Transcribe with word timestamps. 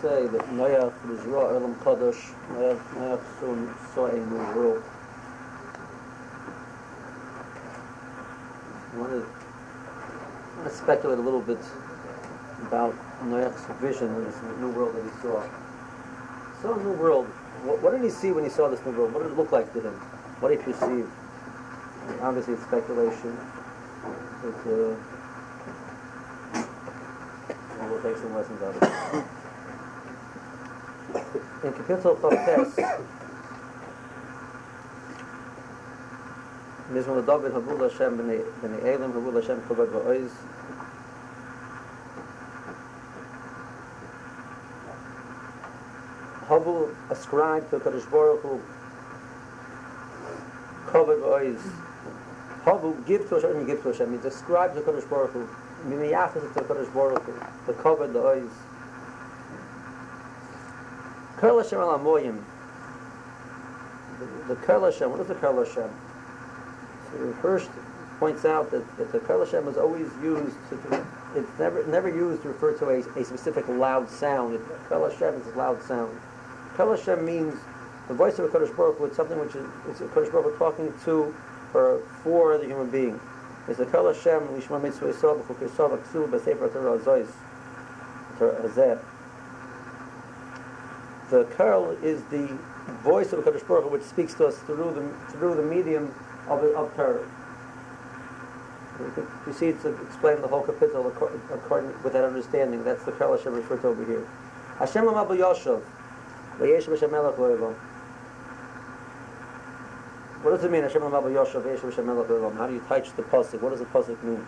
say 0.00 0.26
that 0.26 0.42
Noach 0.50 0.92
raw 1.26 1.48
Elam 1.48 1.74
Kodesh, 1.76 2.34
Noach, 2.52 3.40
soon 3.40 3.74
saw 3.94 4.06
a 4.06 4.16
new 4.16 4.36
world. 4.54 4.82
I 8.92 8.98
want 8.98 9.10
to, 9.12 9.16
I 9.16 10.56
want 10.56 10.68
to 10.68 10.76
speculate 10.76 11.18
a 11.18 11.22
little 11.22 11.40
bit 11.40 11.58
about 12.62 12.94
Noach's 13.24 13.66
vision 13.80 14.14
of 14.14 14.24
this 14.24 14.36
new 14.60 14.70
world 14.70 14.94
that 14.96 15.04
he 15.04 15.10
saw. 15.22 15.42
A 16.64 16.82
new 16.82 16.92
world. 16.92 17.26
What, 17.62 17.80
what 17.80 17.92
did 17.92 18.02
he 18.02 18.10
see 18.10 18.32
when 18.32 18.42
he 18.42 18.50
saw 18.50 18.68
this 18.68 18.84
new 18.84 18.92
world? 18.92 19.14
What 19.14 19.22
did 19.22 19.32
it 19.32 19.38
look 19.38 19.52
like 19.52 19.72
to 19.74 19.80
him? 19.80 19.94
What 20.40 20.48
did 20.48 20.58
he 20.58 20.64
perceive? 20.72 21.08
Obviously, 22.20 22.54
it's 22.54 22.62
speculation. 22.64 23.36
Uh, 24.44 24.96
we'll 27.88 28.02
take 28.02 28.16
some 28.16 28.34
lessons 28.34 28.62
out 28.62 28.76
of 28.76 28.82
it. 28.82 29.35
In 31.66 31.72
Kapitel 31.72 32.20
Tes, 32.20 32.76
Mizmor 36.92 37.26
David 37.26 37.52
Havul 37.52 37.90
Hashem 37.90 38.16
b'nei 38.16 38.84
Elim 38.84 39.12
Havul 39.12 39.34
Hashem 39.34 39.60
Kobad 39.62 39.88
V'oiz 39.88 40.30
Havul 46.46 46.94
ascribed 47.10 47.70
to 47.70 47.80
Kadosh 47.80 48.08
Baruch 48.08 48.42
Hu 48.42 48.60
Kobad 50.86 51.18
V'oiz 51.20 51.60
Havul 52.64 53.04
give 53.06 53.28
to 53.28 53.34
Hashem, 53.34 53.66
give 53.66 53.82
to 53.82 53.88
Hashem, 53.88 54.12
he 54.12 54.18
describes 54.18 54.76
the 54.76 54.82
Kadosh 54.82 55.10
Baruch 55.10 55.32
Hu 55.32 55.48
Mimiyachas 55.88 56.54
to 56.54 56.60
Kadosh 56.60 56.94
Baruch 56.94 57.24
Hu 57.24 57.32
the 57.66 57.72
Kobad 57.72 58.12
V'oiz 58.12 58.50
Kol 61.46 61.62
Hashem 61.62 61.78
al 61.78 61.96
Amoyim. 61.96 62.42
The 64.48 64.56
Kol 64.56 64.84
Hashem, 64.84 65.08
what 65.12 65.20
is 65.20 65.28
the 65.28 65.36
Kol 65.36 65.64
Hashem? 65.64 65.88
So 67.12 67.32
first 67.40 67.70
points 68.18 68.44
out 68.44 68.72
that, 68.72 68.84
that 68.96 69.12
the 69.12 69.20
Kol 69.20 69.44
Hashem 69.44 69.68
is 69.68 69.76
always 69.76 70.10
used 70.20 70.56
to, 70.70 71.06
it's 71.36 71.48
never 71.56 71.86
never 71.86 72.08
used 72.08 72.42
to 72.42 72.48
refer 72.48 72.76
to 72.78 72.88
a, 72.88 73.20
a 73.20 73.24
specific 73.24 73.68
loud 73.68 74.10
sound. 74.10 74.56
It, 74.56 74.60
Kol 74.88 75.08
Hashem 75.08 75.34
is 75.34 75.46
a 75.46 75.56
loud 75.56 75.80
sound. 75.84 76.18
Kol 76.74 76.96
Hashem 76.96 77.24
means 77.24 77.54
the 78.08 78.14
voice 78.14 78.40
of 78.40 78.46
a 78.46 78.48
Kodesh 78.48 78.76
Baruch 78.76 79.00
is 79.08 79.16
something 79.16 79.38
which 79.38 79.54
is 79.54 79.64
it's 79.88 80.00
a 80.00 80.06
Kodesh 80.06 80.32
Baruch 80.32 80.58
talking 80.58 80.92
to 81.04 81.32
or 81.74 82.00
for 82.24 82.58
the 82.58 82.66
human 82.66 82.90
being. 82.90 83.20
It's 83.68 83.78
the 83.78 83.86
Kol 83.86 84.12
Hashem, 84.12 84.48
Lishma 84.48 84.82
Mitzvah 84.82 85.12
Yisrael, 85.12 85.40
B'chuk 85.44 85.68
Yisrael, 85.68 85.96
B'ksul, 85.96 86.28
B'sefer 86.28 86.72
Torah 86.72 86.98
Azois, 86.98 87.30
Torah 88.36 88.68
Azeh 88.68 89.00
the 91.30 91.44
curl 91.56 91.90
is 92.02 92.22
the 92.24 92.46
voice 93.02 93.32
of 93.32 93.44
Kadosh 93.44 93.66
Baruch 93.66 93.84
Hu, 93.84 93.90
which 93.90 94.02
speaks 94.02 94.34
to 94.34 94.46
us 94.46 94.58
through 94.58 94.92
the 94.94 95.32
through 95.32 95.54
the 95.54 95.62
medium 95.62 96.14
of 96.48 96.62
of 96.62 96.94
Torah. 96.94 97.26
We 99.00 99.10
could 99.10 99.28
proceed 99.42 99.80
to 99.82 99.88
explain 100.02 100.40
the 100.40 100.48
whole 100.48 100.62
capital 100.62 101.06
according 101.08 101.92
with 102.02 102.12
that 102.14 102.24
understanding. 102.24 102.82
That's 102.84 103.04
the 103.04 103.12
curl 103.12 103.36
Hashem 103.36 103.54
referred 103.54 103.82
to 103.82 103.88
over 103.88 104.04
here. 104.04 104.26
Hashem 104.78 105.04
Amabu 105.04 105.36
Yoshev, 105.38 105.82
Vayesh 106.58 106.84
B'Shem 106.84 107.10
Melech. 107.10 107.36
What 110.42 110.50
does 110.52 110.64
it 110.64 110.70
mean, 110.70 110.82
Hashem 110.82 111.02
Amabu 111.02 111.32
Yoshev, 111.32 111.62
Vayesh 111.62 111.80
B'Shem 111.80 112.04
Melech? 112.06 112.54
How 112.56 112.66
do 112.66 112.74
you 112.74 112.80
touch 112.88 113.14
the 113.16 113.22
pasuk? 113.22 113.60
What 113.60 113.70
does 113.70 113.80
the 113.80 113.86
pasuk 113.86 114.22
mean? 114.22 114.46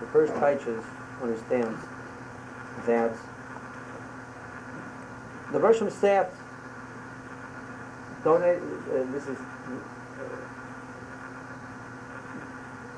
The 0.00 0.06
first 0.06 0.32
Taichas 0.34 0.84
understands 1.22 1.80
that 2.86 3.12
the 5.52 5.58
Roshim 5.58 5.90
said, 5.90 6.30
donate, 8.24 8.58
uh, 8.58 9.12
this 9.12 9.26
is 9.26 9.38
uh, 9.38 9.76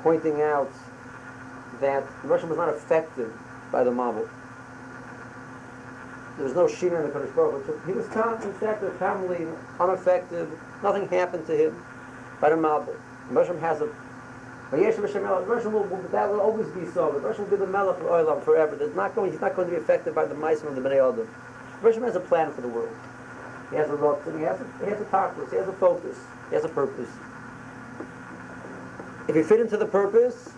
pointing 0.02 0.40
out 0.40 0.70
that 1.80 2.04
the 2.22 2.28
Roshim 2.28 2.48
was 2.48 2.56
not 2.56 2.68
affected 2.68 3.30
by 3.70 3.84
the 3.84 3.90
Mabul. 3.90 4.28
There 6.36 6.44
was 6.44 6.54
no 6.54 6.66
Shina 6.66 7.04
in 7.04 7.10
the 7.10 7.18
Kodesh 7.18 7.34
Baruch 7.34 7.86
He 7.86 7.92
was 7.92 8.06
affected, 8.06 8.92
family, 8.94 9.46
unaffected, 9.78 10.48
nothing 10.82 11.08
happened 11.08 11.46
to 11.48 11.56
him 11.56 11.84
by 12.40 12.50
the 12.50 12.56
Mabul. 12.56 12.96
The 13.28 13.34
Roshim 13.34 13.60
has 13.60 13.80
a 13.82 13.88
but 14.70 14.80
Yeshu 14.80 15.00
Hashem 15.00 15.22
Melech, 15.22 15.64
will, 15.64 15.84
will, 15.84 16.02
that 16.12 16.28
will 16.28 16.40
always 16.40 16.68
be 16.68 16.84
so. 16.84 17.10
The 17.12 17.20
Russian 17.20 17.44
will 17.44 17.50
be 17.50 17.56
the 17.56 17.66
Melech 17.66 17.96
of 18.00 18.04
Olam 18.04 18.44
forever. 18.44 18.78
Not 18.94 19.14
going, 19.14 19.32
he's 19.32 19.40
not 19.40 19.56
going 19.56 19.68
to 19.68 19.74
be 19.74 19.80
affected 19.80 20.14
by 20.14 20.26
the 20.26 20.34
Meisim 20.34 20.66
of 20.66 20.74
the 20.74 20.82
Bnei 20.82 21.12
Adam. 21.12 21.26
Hashem 21.82 22.02
has 22.02 22.16
a 22.16 22.20
plan 22.20 22.52
for 22.52 22.60
the 22.60 22.68
world. 22.68 22.94
He 23.70 23.76
has 23.76 23.90
a 23.90 23.94
look, 23.94 24.24
he 24.24 24.42
has 24.42 24.60
a, 24.60 24.84
he 24.84 24.90
has 24.90 25.00
a 25.00 25.04
purpose, 25.04 25.50
he 25.50 25.56
has 25.56 25.68
a 25.68 25.72
focus, 25.72 26.16
he 26.48 26.54
has 26.54 26.64
a 26.64 26.68
purpose. 26.68 27.10
If 29.28 29.36
you 29.36 29.44
fit 29.44 29.60
into 29.60 29.76
the 29.76 29.86
purpose, 29.86 30.50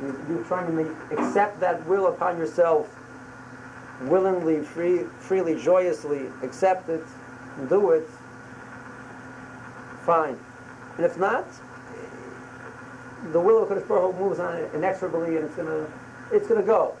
you, 0.00 0.24
you're 0.28 0.44
trying 0.44 0.66
to 0.66 0.72
make, 0.72 1.18
accept 1.18 1.60
that 1.60 1.86
will 1.86 2.06
upon 2.06 2.38
yourself 2.38 2.98
willingly, 4.02 4.62
free, 4.62 5.04
freely, 5.20 5.60
joyously, 5.60 6.26
accept 6.42 6.88
it, 6.88 7.04
and 7.58 7.68
do 7.68 7.90
it, 7.90 8.08
fine. 10.04 10.38
And 10.96 11.04
if 11.04 11.18
not, 11.18 11.46
the 13.32 13.40
will 13.40 13.62
of 13.62 13.68
Kodesh 13.68 13.86
Baruch 13.86 14.16
moves 14.18 14.38
on 14.38 14.68
inexorably 14.74 15.36
and 15.36 15.46
it's 15.46 15.56
gonna, 15.56 15.86
it's 16.32 16.46
gonna 16.46 16.62
go. 16.62 16.96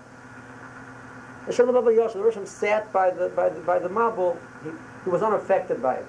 The 1.46 1.52
Shalom 1.52 1.76
Abba 1.76 1.90
Yosh, 1.90 2.14
the 2.14 2.20
Roshim 2.20 2.46
sat 2.46 2.90
by 2.90 3.10
the, 3.10 3.28
by 3.28 3.50
the, 3.50 3.60
by 3.60 3.78
the 3.78 3.88
Mabul, 3.88 4.38
he, 4.62 4.70
he 5.04 5.10
was 5.10 5.22
unaffected 5.22 5.82
by 5.82 5.96
it. 5.96 6.06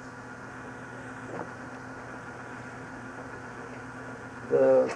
The 4.50 4.96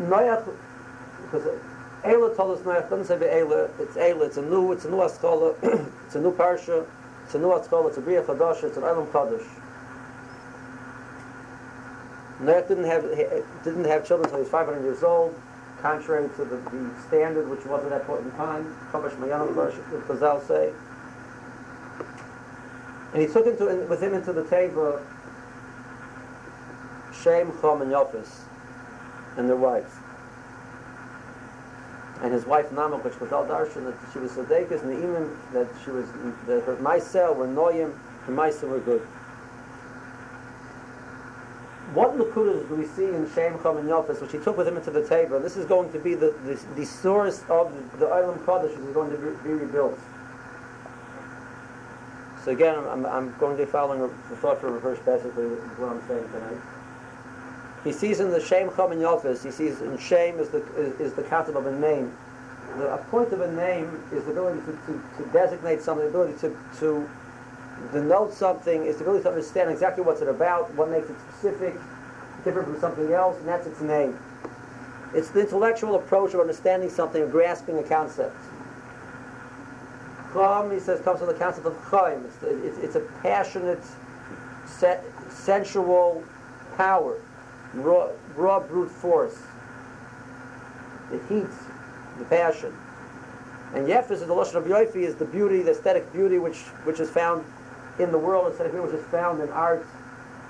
Noach, 0.00 0.52
because 1.22 1.46
Eila 2.02 2.36
told 2.36 2.58
us 2.58 2.64
Noach 2.64 2.90
doesn't 2.90 3.04
say 3.04 3.16
Eila, 3.16 3.70
it's 3.78 3.96
Eila, 3.96 4.26
it's 4.26 4.38
a 4.38 4.42
new, 4.42 4.72
it's 4.72 4.84
a 4.84 4.90
new 4.90 4.96
Askola, 4.96 5.54
it's 6.06 6.16
a 6.16 6.20
new 6.20 6.32
Parsha, 6.32 6.84
it's 7.24 7.34
a 7.36 7.38
new 7.38 7.48
Askola, 7.48 7.88
it's 7.88 7.98
a 7.98 8.00
Bria 8.00 8.22
Chadash, 8.22 8.64
it's 8.64 8.76
an 8.76 8.82
Elam 8.82 9.06
Kaddish. 9.12 9.46
Noach 12.40 12.68
didn't 12.68 12.84
have 12.84 13.02
didn't 13.64 13.84
have 13.84 14.06
children 14.06 14.26
until 14.26 14.38
he 14.38 14.42
was 14.42 14.50
500 14.50 14.82
years 14.82 15.02
old, 15.02 15.34
contrary 15.80 16.28
to 16.36 16.44
the, 16.44 16.56
the 16.56 16.90
standard 17.08 17.48
which 17.48 17.64
was 17.66 17.82
at 17.84 17.90
that 17.90 18.06
point 18.06 18.24
in 18.24 18.30
time. 18.32 18.76
Chabash 18.92 19.16
Mayanam 19.16 19.54
Chazal 20.06 20.46
say. 20.46 20.72
And 23.12 23.22
he 23.22 23.28
took 23.28 23.46
into 23.46 23.64
with 23.88 24.02
him 24.02 24.14
into 24.14 24.32
the 24.32 24.44
table 24.44 25.00
Shem, 27.22 27.50
Chom, 27.52 27.82
and 27.82 27.90
Yofis, 27.90 28.28
and 29.36 29.48
their 29.48 29.56
wives. 29.56 29.92
And 32.20 32.32
his 32.32 32.46
wife 32.46 32.70
Namak, 32.70 33.04
which 33.04 33.18
was 33.20 33.32
Al 33.32 33.46
Darshan, 33.46 33.84
that 33.84 33.94
she 34.12 34.18
was 34.18 34.32
Sadekis, 34.32 34.82
and 34.82 34.90
the 34.90 34.96
Imam, 34.96 35.36
that 35.52 35.68
she 35.84 35.90
was, 35.90 36.06
that 36.46 36.64
her 36.64 36.76
Maisel 36.76 37.34
were 37.34 37.46
Noyim, 37.46 37.96
her 38.26 38.32
Maisel 38.32 38.68
were 38.68 38.80
good. 38.80 39.06
What 41.98 42.16
Nakudas 42.16 42.68
do 42.68 42.76
we 42.76 42.86
see 42.86 43.06
in 43.06 43.28
Shem 43.34 43.58
Chom 43.58 43.80
and 43.80 43.88
Yofis, 43.88 44.22
which 44.22 44.30
he 44.30 44.38
took 44.38 44.56
with 44.56 44.68
him 44.68 44.76
into 44.76 44.92
the 44.92 45.04
table? 45.08 45.40
This 45.40 45.56
is 45.56 45.66
going 45.66 45.90
to 45.90 45.98
be 45.98 46.14
the, 46.14 46.32
the, 46.44 46.56
the 46.76 46.86
source 46.86 47.42
of 47.48 47.74
the, 47.98 48.06
Island 48.06 48.40
Kodesh 48.42 48.70
which 48.70 48.86
is 48.86 48.94
going 48.94 49.10
to 49.10 49.16
be, 49.16 49.50
rebuilt. 49.50 49.98
So 52.44 52.52
again, 52.52 52.78
I'm, 52.86 53.04
I'm 53.04 53.34
going 53.40 53.56
to 53.56 53.64
be 53.64 53.68
following 53.68 54.00
the 54.00 54.36
thought 54.36 54.60
for 54.60 54.70
reverse 54.70 55.00
basically 55.00 55.46
what 55.46 55.90
I'm 55.90 56.06
saying 56.06 56.28
tonight. 56.30 56.62
He 57.82 57.90
sees 57.90 58.20
in 58.20 58.30
the 58.30 58.40
Shem 58.40 58.68
Chom 58.68 58.92
and 58.92 59.02
Yofis, 59.02 59.42
he 59.42 59.50
sees 59.50 59.80
in 59.80 59.98
Shem 59.98 60.38
is 60.38 60.50
the, 60.50 60.64
is, 60.76 61.00
is 61.00 61.12
the 61.14 61.24
concept 61.24 61.56
of 61.56 61.66
a 61.66 61.76
name. 61.76 62.16
The, 62.76 62.94
a 62.94 62.98
point 62.98 63.32
of 63.32 63.40
a 63.40 63.50
name 63.50 64.00
is 64.12 64.22
the 64.22 64.30
ability 64.30 64.60
to, 64.60 64.72
to, 64.72 65.02
to 65.16 65.30
designate 65.32 65.82
something, 65.82 66.04
the 66.04 66.10
ability 66.10 66.38
to, 66.42 66.56
to 66.78 67.10
denote 67.92 68.32
something 68.32 68.84
is 68.84 68.96
the 68.96 69.04
ability 69.04 69.22
to 69.24 69.28
understand 69.30 69.70
exactly 69.70 70.04
what's 70.04 70.20
it 70.20 70.28
about, 70.28 70.72
what 70.74 70.90
makes 70.90 71.08
it 71.08 71.16
specific, 71.30 71.74
different 72.44 72.68
from 72.68 72.80
something 72.80 73.12
else, 73.12 73.38
and 73.38 73.48
that's 73.48 73.66
its 73.66 73.80
name. 73.80 74.18
It's 75.14 75.30
the 75.30 75.40
intellectual 75.40 75.94
approach 75.94 76.34
of 76.34 76.40
understanding 76.40 76.90
something, 76.90 77.22
of 77.22 77.30
grasping 77.30 77.78
a 77.78 77.82
concept. 77.82 78.36
Chom, 80.32 80.72
he 80.72 80.80
says, 80.80 81.00
comes 81.00 81.20
from 81.20 81.28
the 81.28 81.34
concept 81.34 81.66
of 81.66 81.76
chaim. 81.84 82.24
It's, 82.24 82.42
it's, 82.42 82.78
it's, 82.78 82.96
a 82.96 83.00
passionate, 83.22 83.82
se- 84.66 85.00
sensual 85.30 86.22
power, 86.76 87.16
raw, 87.74 88.10
raw 88.36 88.60
brute 88.60 88.90
force. 88.90 89.38
the 91.10 91.18
heat, 91.28 91.48
the 92.18 92.24
passion. 92.26 92.74
And 93.74 93.86
Yefis 93.86 94.12
is 94.12 94.20
the 94.20 94.26
Lashon 94.28 94.56
of 94.56 94.64
Yoifi 94.64 94.96
is 95.02 95.14
the 95.14 95.24
beauty, 95.24 95.62
the 95.62 95.72
aesthetic 95.72 96.12
beauty 96.12 96.38
which, 96.38 96.58
which 96.84 97.00
is 97.00 97.10
found 97.10 97.44
in 97.98 98.12
the 98.12 98.18
world, 98.18 98.50
aesthetic 98.50 98.72
beauty 98.72 98.86
which 98.86 99.00
is 99.00 99.06
found 99.06 99.40
in 99.40 99.48
art, 99.50 99.86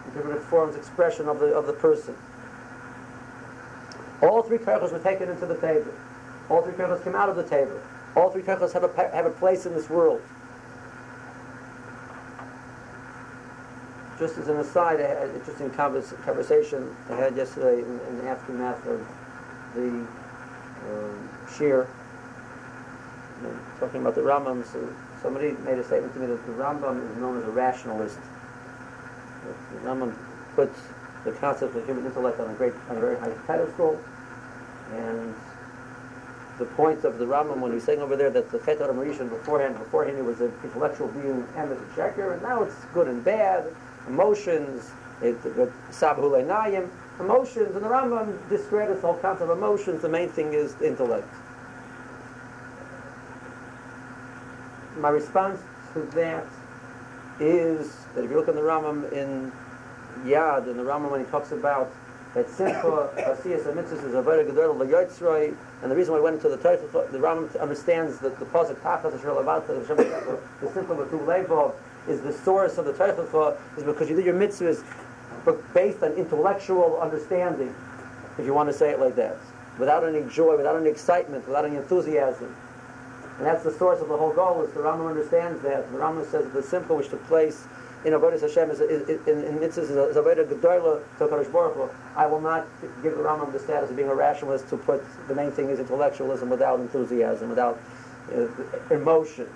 in 0.06 0.14
different 0.14 0.42
forms, 0.42 0.76
expression 0.76 1.28
of 1.28 1.38
the, 1.40 1.46
of 1.46 1.66
the 1.66 1.72
person. 1.72 2.14
All 4.22 4.42
three 4.42 4.58
koichos 4.58 4.92
were 4.92 4.98
taken 4.98 5.28
into 5.28 5.46
the 5.46 5.54
Teva. 5.54 5.90
All 6.50 6.62
three 6.62 6.72
koichos 6.72 7.02
came 7.04 7.14
out 7.14 7.28
of 7.28 7.36
the 7.36 7.44
Teva. 7.44 7.78
All 8.16 8.30
three 8.30 8.42
koichos 8.42 8.72
have 8.72 8.84
a, 8.84 9.10
have 9.10 9.26
a 9.26 9.30
place 9.30 9.66
in 9.66 9.74
this 9.74 9.88
world. 9.88 10.20
Just 14.18 14.36
as 14.36 14.48
an 14.48 14.56
aside, 14.56 15.00
I 15.00 15.06
had 15.06 15.28
an 15.28 15.34
interesting 15.36 15.70
convers- 15.70 16.12
conversation 16.24 16.94
I 17.08 17.14
had 17.14 17.36
yesterday 17.36 17.82
in, 17.82 18.00
in 18.08 18.18
the 18.18 18.28
aftermath 18.28 18.84
of 18.86 19.06
the 19.74 20.06
um, 20.88 21.28
know, 23.42 23.58
talking 23.78 24.00
about 24.00 24.14
the 24.14 24.20
Rambam. 24.20 24.64
So 24.66 24.92
somebody 25.22 25.52
made 25.64 25.78
a 25.78 25.84
statement 25.84 26.14
to 26.14 26.20
me 26.20 26.26
that 26.26 26.44
the 26.46 26.52
Rambam 26.52 27.10
is 27.10 27.16
known 27.16 27.38
as 27.38 27.44
a 27.44 27.50
rationalist. 27.50 28.18
The 29.72 29.78
Rambam 29.88 30.14
puts 30.54 30.80
the 31.24 31.32
concept 31.32 31.76
of 31.76 31.84
human 31.86 32.06
intellect 32.06 32.40
on 32.40 32.50
a 32.50 32.54
great, 32.54 32.72
on 32.88 32.96
a 32.96 33.00
very 33.00 33.18
high 33.18 33.30
pedestal, 33.46 34.00
and 34.92 35.34
the 36.58 36.64
point 36.64 37.04
of 37.04 37.18
the 37.18 37.24
Rambam 37.24 37.58
when 37.58 37.72
he's 37.72 37.84
saying 37.84 38.00
over 38.00 38.16
there 38.16 38.30
that 38.30 38.50
the 38.50 38.58
Chet 38.58 38.78
Rishon 38.78 39.28
beforehand, 39.28 39.78
beforehand 39.78 40.16
he 40.16 40.22
was 40.22 40.40
an 40.40 40.52
intellectual 40.64 41.08
being 41.08 41.46
and 41.56 41.70
as 41.72 41.78
a 41.78 41.94
checker, 41.94 42.32
and 42.32 42.42
now 42.42 42.62
it's 42.62 42.74
good 42.92 43.06
and 43.06 43.24
bad, 43.24 43.64
emotions, 44.08 44.90
it, 45.22 45.40
the 45.42 45.70
Sabhu 45.90 46.30
Leinayim, 46.30 46.88
emotions, 47.20 47.74
and 47.74 47.84
the 47.84 47.88
Rambam 47.88 48.36
discredits 48.48 49.04
all 49.04 49.18
kinds 49.18 49.40
of 49.40 49.50
emotions. 49.50 50.02
The 50.02 50.08
main 50.08 50.28
thing 50.28 50.52
is 50.52 50.80
intellect. 50.80 51.28
My 54.98 55.10
response 55.10 55.60
to 55.94 56.00
that 56.16 56.44
is 57.38 57.94
that 58.14 58.24
if 58.24 58.30
you 58.30 58.36
look 58.36 58.48
in 58.48 58.56
the 58.56 58.60
Rambam 58.60 59.12
in 59.12 59.52
Yad, 60.24 60.68
in 60.68 60.76
the 60.76 60.82
Rambam 60.82 61.12
when 61.12 61.24
he 61.24 61.30
talks 61.30 61.52
about 61.52 61.92
that 62.34 62.50
Simcha, 62.50 62.80
Asiyas 63.16 63.66
and 63.66 63.78
Mitzvahs 63.78 64.04
is 64.04 64.14
a 64.14 64.22
very 64.22 64.44
good 64.44 64.56
L'Yotzroi, 64.56 65.54
and 65.82 65.90
the 65.90 65.94
reason 65.94 66.12
why 66.12 66.18
I 66.18 66.22
went 66.22 66.36
into 66.36 66.48
the 66.48 66.56
Torah, 66.56 66.78
the 67.12 67.18
Rambam 67.18 67.60
understands 67.60 68.18
that 68.18 68.40
the 68.40 68.44
Pasuk 68.46 68.74
Tachas 68.80 69.16
Asher 69.16 69.28
Lavat, 69.28 69.68
the 69.68 69.86
Simcha 70.72 70.94
Levov, 70.94 71.74
is 72.08 72.20
the 72.22 72.32
source 72.32 72.76
of 72.78 72.84
the 72.84 72.92
Torah 72.92 73.56
is 73.76 73.84
because 73.84 74.10
you 74.10 74.16
do 74.16 74.22
your 74.22 74.34
mitzvahs 74.34 74.82
based 75.74 76.02
on 76.02 76.12
intellectual 76.14 76.98
understanding, 77.00 77.72
if 78.36 78.44
you 78.44 78.52
want 78.52 78.68
to 78.68 78.72
say 78.72 78.90
it 78.90 78.98
like 78.98 79.14
that, 79.14 79.36
without 79.78 80.04
any 80.04 80.28
joy, 80.28 80.56
without 80.56 80.76
any 80.76 80.90
excitement, 80.90 81.46
without 81.46 81.64
any 81.64 81.76
enthusiasm. 81.76 82.54
And 83.38 83.46
that's 83.46 83.62
the 83.62 83.72
source 83.72 84.00
of 84.00 84.08
the 84.08 84.16
whole 84.16 84.32
goal, 84.32 84.62
is 84.62 84.72
the 84.72 84.80
Rambam 84.80 85.08
understands 85.08 85.62
that. 85.62 85.90
The 85.92 85.98
Rambam 85.98 86.28
says 86.28 86.50
the 86.52 86.62
simple 86.62 86.96
which 86.96 87.08
took 87.08 87.24
place 87.28 87.66
in 88.04 88.12
Avodah 88.12 88.40
Hashem 88.40 88.70
is, 88.70 88.80
in, 88.80 89.20
in 89.28 89.58
mitzvahs 89.58 89.90
is 89.90 90.16
Avodah 90.16 90.44
Gedoyla 90.44 91.02
to 91.18 91.26
Kadosh 91.26 91.52
Baruch 91.52 91.74
Hu. 91.74 91.88
I 92.16 92.26
will 92.26 92.40
not 92.40 92.66
give 93.02 93.16
the 93.16 93.22
Rambam 93.22 93.52
the 93.52 93.60
status 93.60 93.90
of 93.90 93.96
being 93.96 94.08
a 94.08 94.14
rationalist 94.14 94.68
to 94.70 94.76
put 94.76 95.04
the 95.28 95.34
main 95.34 95.52
thing 95.52 95.68
is 95.68 95.78
intellectualism 95.78 96.50
without 96.50 96.80
enthusiasm, 96.80 97.48
without 97.48 97.78
uh, 98.34 98.46
emotion. 98.90 99.48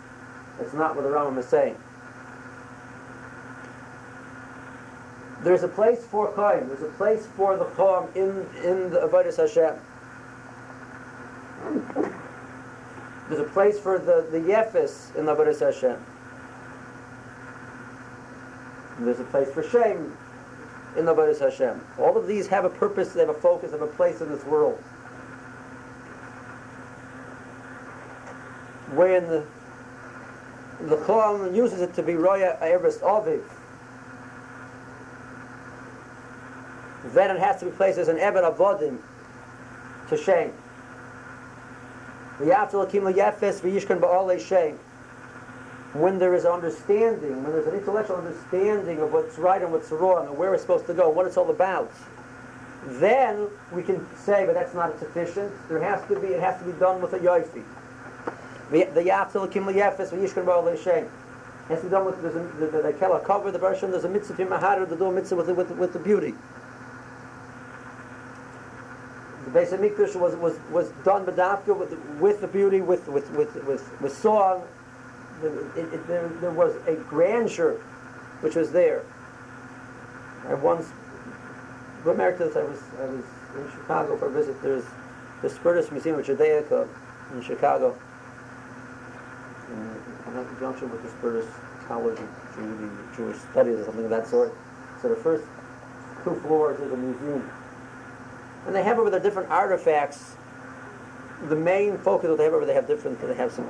It's 0.60 0.74
not 0.74 0.94
what 0.94 1.02
the 1.02 1.10
Rambam 1.10 1.38
is 1.38 1.46
saying. 1.46 1.76
There's 5.42 5.64
a 5.64 5.68
place 5.68 6.04
for 6.04 6.32
Chaim. 6.36 6.68
There's 6.68 6.82
a 6.82 6.96
place 6.96 7.26
for 7.36 7.56
the 7.56 7.64
Chaim 7.64 8.08
in, 8.14 8.46
in 8.64 8.90
the 8.90 9.00
Avodah 9.00 9.36
Hashem. 9.36 9.74
There's 13.28 13.40
a 13.40 13.50
place 13.50 13.78
for 13.78 13.98
the, 13.98 14.26
the 14.30 14.38
Yefis 14.38 15.14
in 15.16 15.26
the 15.26 15.34
Avodah 15.34 15.58
Hashem. 15.58 16.04
There's 18.98 19.20
a 19.20 19.24
place 19.24 19.50
for 19.50 19.62
shame 19.62 20.16
in 20.96 21.06
the 21.06 21.14
Avodah 21.14 21.38
Hashem. 21.38 21.80
All 21.98 22.16
of 22.16 22.26
these 22.26 22.48
have 22.48 22.64
a 22.64 22.70
purpose, 22.70 23.12
they 23.12 23.20
have 23.20 23.28
a 23.28 23.34
focus, 23.34 23.70
they 23.70 23.78
have 23.78 23.88
a 23.88 23.92
place 23.92 24.20
in 24.20 24.28
this 24.28 24.44
world. 24.44 24.78
When 28.94 29.26
the, 29.26 29.44
the 30.80 31.50
uses 31.52 31.80
it 31.80 31.94
to 31.94 32.02
be 32.02 32.14
Roya 32.14 32.58
Eres 32.60 32.98
Aviv, 32.98 33.42
then 37.06 37.34
it 37.34 37.40
has 37.40 37.58
to 37.60 37.66
be 37.66 37.70
placed 37.70 37.98
as 37.98 38.08
an 38.08 38.18
Ebed 38.18 38.44
Avodim 38.44 38.98
to 40.08 40.16
Shem. 40.16 40.52
When 45.92 46.18
there 46.18 46.34
is 46.34 46.44
understanding, 46.44 47.42
when 47.42 47.52
there's 47.52 47.66
an 47.66 47.74
intellectual 47.74 48.16
understanding 48.16 48.98
of 49.00 49.12
what's 49.12 49.38
right 49.38 49.62
and 49.62 49.70
what's 49.70 49.90
wrong, 49.90 50.26
and 50.26 50.36
where 50.38 50.50
we're 50.50 50.58
supposed 50.58 50.86
to 50.86 50.94
go, 50.94 51.10
what 51.10 51.26
it's 51.26 51.36
all 51.36 51.50
about, 51.50 51.92
then 52.84 53.48
we 53.70 53.82
can 53.82 54.04
say, 54.16 54.44
but 54.46 54.54
that's 54.54 54.74
not 54.74 54.98
sufficient. 54.98 55.52
There 55.68 55.80
has 55.80 56.00
to 56.08 56.18
be, 56.18 56.28
it 56.28 56.40
has 56.40 56.58
to 56.60 56.64
be 56.64 56.72
done 56.78 57.00
with 57.00 57.12
a 57.12 57.18
yoifi. 57.18 57.62
The 58.70 59.02
yaftel 59.02 59.50
kim 59.50 59.64
liyefes 59.66 60.10
v'yishkan 60.10 60.44
ba'al 60.44 60.70
Hashem. 60.70 61.08
Has 61.68 61.78
to 61.80 61.84
be 61.84 61.90
done 61.90 62.06
with 62.06 62.20
there's 62.22 62.34
a, 62.34 62.40
the, 62.40 62.66
the, 62.66 62.82
the, 62.82 62.92
the 62.92 63.22
cover 63.24 63.50
the 63.52 63.58
version. 63.58 63.90
There's 63.92 64.04
a 64.04 64.08
mitzvah 64.08 64.42
in 64.42 64.48
mahar 64.48 64.84
the 64.84 64.96
do 64.96 65.04
a 65.04 65.12
mitzvah 65.12 65.36
with 65.36 65.46
the, 65.46 65.54
with, 65.54 65.92
the 65.92 65.98
beauty. 65.98 66.30
The 66.30 66.36
Beis 69.52 69.68
Hamikdash 69.68 70.16
was, 70.16 70.34
was, 70.36 70.58
was 70.70 70.88
done 71.04 71.26
Badafka 71.26 71.76
with, 71.78 71.92
with 72.18 72.40
the 72.40 72.48
beauty, 72.48 72.80
with, 72.80 73.06
with, 73.08 73.30
with, 73.32 73.54
with, 73.66 74.00
with 74.00 74.16
song. 74.16 74.66
It, 75.42 75.48
it, 75.76 76.06
there, 76.06 76.28
there 76.40 76.50
was 76.50 76.74
a 76.86 76.94
grandeur 76.94 77.74
which 78.40 78.56
was 78.56 78.72
there. 78.72 79.04
I 80.48 80.54
once, 80.54 80.88
Emeritus, 82.06 82.56
I 82.56 82.62
was, 82.62 82.80
I 82.98 83.04
was 83.04 83.24
in 83.56 83.70
Chicago 83.72 84.16
for 84.16 84.26
a 84.26 84.30
visit. 84.30 84.60
There's 84.62 84.84
the 85.42 85.48
Spertus 85.48 85.90
Museum 85.92 86.18
of 86.18 86.24
Judaica 86.24 86.88
in 87.34 87.42
Chicago, 87.42 87.98
in 89.68 90.46
conjunction 90.46 90.90
with 90.90 91.02
the 91.02 91.10
Spertus 91.10 91.46
College 91.86 92.18
of 92.18 93.16
Jewish 93.16 93.36
Studies 93.50 93.80
or 93.80 93.84
something 93.84 94.04
of 94.04 94.10
that 94.10 94.26
sort. 94.26 94.54
So 95.02 95.08
the 95.08 95.16
first 95.16 95.44
two 96.24 96.34
floors 96.40 96.80
is 96.80 96.90
a 96.90 96.96
museum 96.96 97.50
and 98.66 98.74
they 98.74 98.82
have 98.82 98.98
over 98.98 99.10
there 99.10 99.20
different 99.20 99.50
artifacts. 99.50 100.36
The 101.48 101.56
main 101.56 101.98
focus 101.98 102.28
that 102.28 102.38
they 102.38 102.44
have 102.44 102.54
over 102.54 102.64
they 102.64 102.74
have 102.74 102.86
different. 102.86 103.20
They 103.20 103.34
have 103.34 103.52
some 103.52 103.66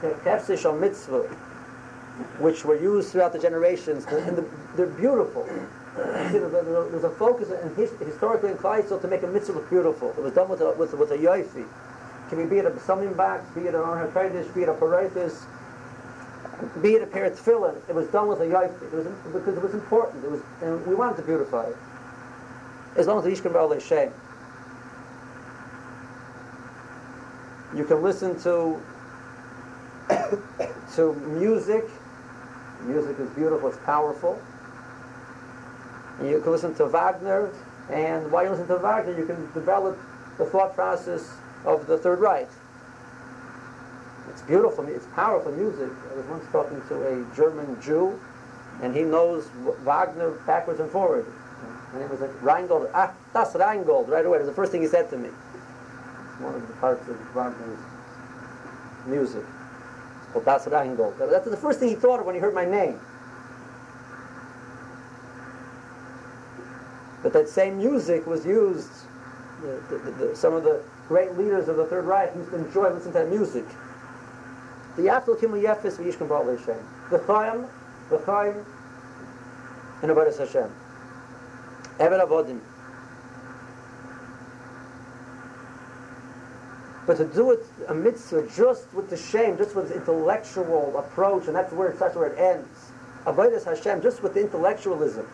tefsish 0.00 0.64
uh, 0.64 0.72
mitzvah, 0.72 1.22
which 2.38 2.64
were 2.64 2.80
used 2.80 3.10
throughout 3.10 3.32
the 3.32 3.38
generations, 3.38 4.06
and 4.06 4.36
the, 4.38 4.48
they're 4.76 4.86
beautiful. 4.86 5.48
There's 5.96 7.04
a 7.04 7.10
focus 7.10 7.50
in 7.50 7.74
his, 7.74 7.90
historically 7.98 8.52
in 8.52 8.56
Kleisel 8.56 9.00
to 9.00 9.08
make 9.08 9.24
a 9.24 9.26
mitzvah 9.26 9.54
look 9.54 9.68
beautiful. 9.68 10.10
It 10.10 10.22
was 10.22 10.32
done 10.32 10.48
with 10.48 10.60
a, 10.60 10.72
with, 10.72 10.94
with 10.94 11.10
a 11.10 11.18
yoifi. 11.18 11.66
Can 12.28 12.38
we 12.38 12.44
be 12.44 12.58
it 12.58 12.64
a 12.64 12.80
summing 12.80 13.12
box, 13.14 13.44
be 13.56 13.62
it 13.62 13.74
an 13.74 13.80
ornamental, 13.80 14.54
be 14.54 14.62
it 14.62 14.68
a 14.68 14.74
paraitis, 14.74 15.42
be 16.80 16.94
it 16.94 17.02
a 17.02 17.06
pair 17.06 17.24
of 17.24 17.36
tefillin. 17.36 17.76
It 17.88 17.94
was 17.96 18.06
done 18.08 18.28
with 18.28 18.40
a 18.40 18.44
yoifi. 18.44 18.82
It 18.84 18.92
was 18.92 19.06
because 19.32 19.56
it 19.56 19.62
was 19.62 19.74
important. 19.74 20.24
It 20.24 20.30
was, 20.30 20.40
and 20.62 20.86
we 20.86 20.94
wanted 20.94 21.16
to 21.16 21.22
beautify 21.22 21.64
it 21.64 21.76
as 22.96 23.06
long 23.06 23.18
as 23.18 23.24
the 23.24 23.30
Yishkan 23.30 23.52
Baal 23.52 23.78
Shem. 23.78 24.12
You 27.76 27.84
can 27.84 28.02
listen 28.02 28.40
to 28.42 28.82
to 30.94 31.14
music. 31.14 31.84
Music 32.82 33.18
is 33.18 33.28
beautiful, 33.30 33.68
it's 33.68 33.78
powerful. 33.78 34.40
And 36.18 36.28
you 36.28 36.40
can 36.40 36.52
listen 36.52 36.74
to 36.74 36.86
Wagner, 36.86 37.50
and 37.90 38.30
while 38.32 38.44
you 38.44 38.50
listen 38.50 38.66
to 38.68 38.76
Wagner, 38.76 39.16
you 39.16 39.26
can 39.26 39.50
develop 39.52 39.98
the 40.38 40.46
thought 40.46 40.74
process 40.74 41.34
of 41.64 41.86
the 41.86 41.96
Third 41.98 42.20
Reich. 42.20 42.48
It's 44.30 44.42
beautiful, 44.42 44.86
it's 44.88 45.06
powerful 45.14 45.52
music. 45.52 45.90
I 46.10 46.16
was 46.16 46.26
once 46.26 46.44
talking 46.50 46.80
to 46.88 47.02
a 47.06 47.36
German 47.36 47.80
Jew, 47.80 48.18
and 48.82 48.94
he 48.94 49.02
knows 49.02 49.46
Wagner 49.84 50.30
backwards 50.46 50.80
and 50.80 50.90
forward. 50.90 51.26
And 51.92 52.02
it 52.02 52.10
was 52.10 52.20
like 52.20 52.30
Rheingold. 52.42 52.88
Ah, 52.94 53.12
that's 53.32 53.54
Rheingold. 53.54 54.08
Right 54.08 54.24
away. 54.24 54.38
It 54.38 54.40
was 54.40 54.48
the 54.48 54.54
first 54.54 54.72
thing 54.72 54.82
he 54.82 54.88
said 54.88 55.10
to 55.10 55.16
me. 55.16 55.28
It's 55.28 56.40
one 56.40 56.54
of 56.54 56.66
the 56.66 56.74
parts 56.74 57.08
of 57.08 57.16
Wagner's 57.34 57.78
music. 59.06 59.44
It's 60.22 60.32
called 60.32 60.44
Das 60.44 60.66
Rheingold. 60.68 61.14
That's 61.18 61.48
the 61.48 61.56
first 61.56 61.80
thing 61.80 61.88
he 61.88 61.94
thought 61.94 62.20
of 62.20 62.26
when 62.26 62.34
he 62.34 62.40
heard 62.40 62.54
my 62.54 62.64
name. 62.64 63.00
But 67.22 67.32
that 67.32 67.48
same 67.48 67.78
music 67.78 68.26
was 68.26 68.46
used. 68.46 68.90
The, 69.60 69.98
the, 69.98 70.10
the, 70.10 70.36
some 70.36 70.54
of 70.54 70.64
the 70.64 70.82
great 71.06 71.36
leaders 71.36 71.68
of 71.68 71.76
the 71.76 71.84
Third 71.84 72.06
Reich 72.06 72.34
used 72.34 72.50
to 72.50 72.56
enjoy 72.56 72.88
listening 72.90 73.12
to 73.12 73.18
that 73.18 73.28
music. 73.28 73.64
The 74.96 75.02
Yaftel 75.02 75.38
Kimu 75.38 75.62
Yefis 75.62 75.98
V'Yishkan 75.98 76.28
Baal 76.28 76.46
Hashem. 76.46 76.78
The 77.10 77.18
Chaim, 77.26 77.66
the 78.08 78.18
Chaim, 78.24 78.64
and 80.02 80.10
Avodah 80.10 80.38
Hashem. 80.38 80.70
Ever 82.00 82.18
Abodim. 82.18 82.60
But 87.06 87.16
to 87.18 87.24
do 87.26 87.50
it 87.50 87.66
a 87.88 87.94
mitzvah 87.94 88.48
just 88.56 88.92
with 88.94 89.10
the 89.10 89.16
shame, 89.16 89.58
just 89.58 89.74
with 89.74 89.90
the 89.90 89.96
intellectual 89.96 90.96
approach, 90.96 91.46
and 91.46 91.54
that's 91.54 91.72
where, 91.72 91.92
that's 91.92 92.16
where 92.16 92.28
it 92.28 92.38
ends. 92.38 92.92
Avodas 93.26 93.64
Hashem, 93.64 94.00
just 94.00 94.22
with 94.22 94.34
the 94.34 94.40
intellectualism. 94.40 95.26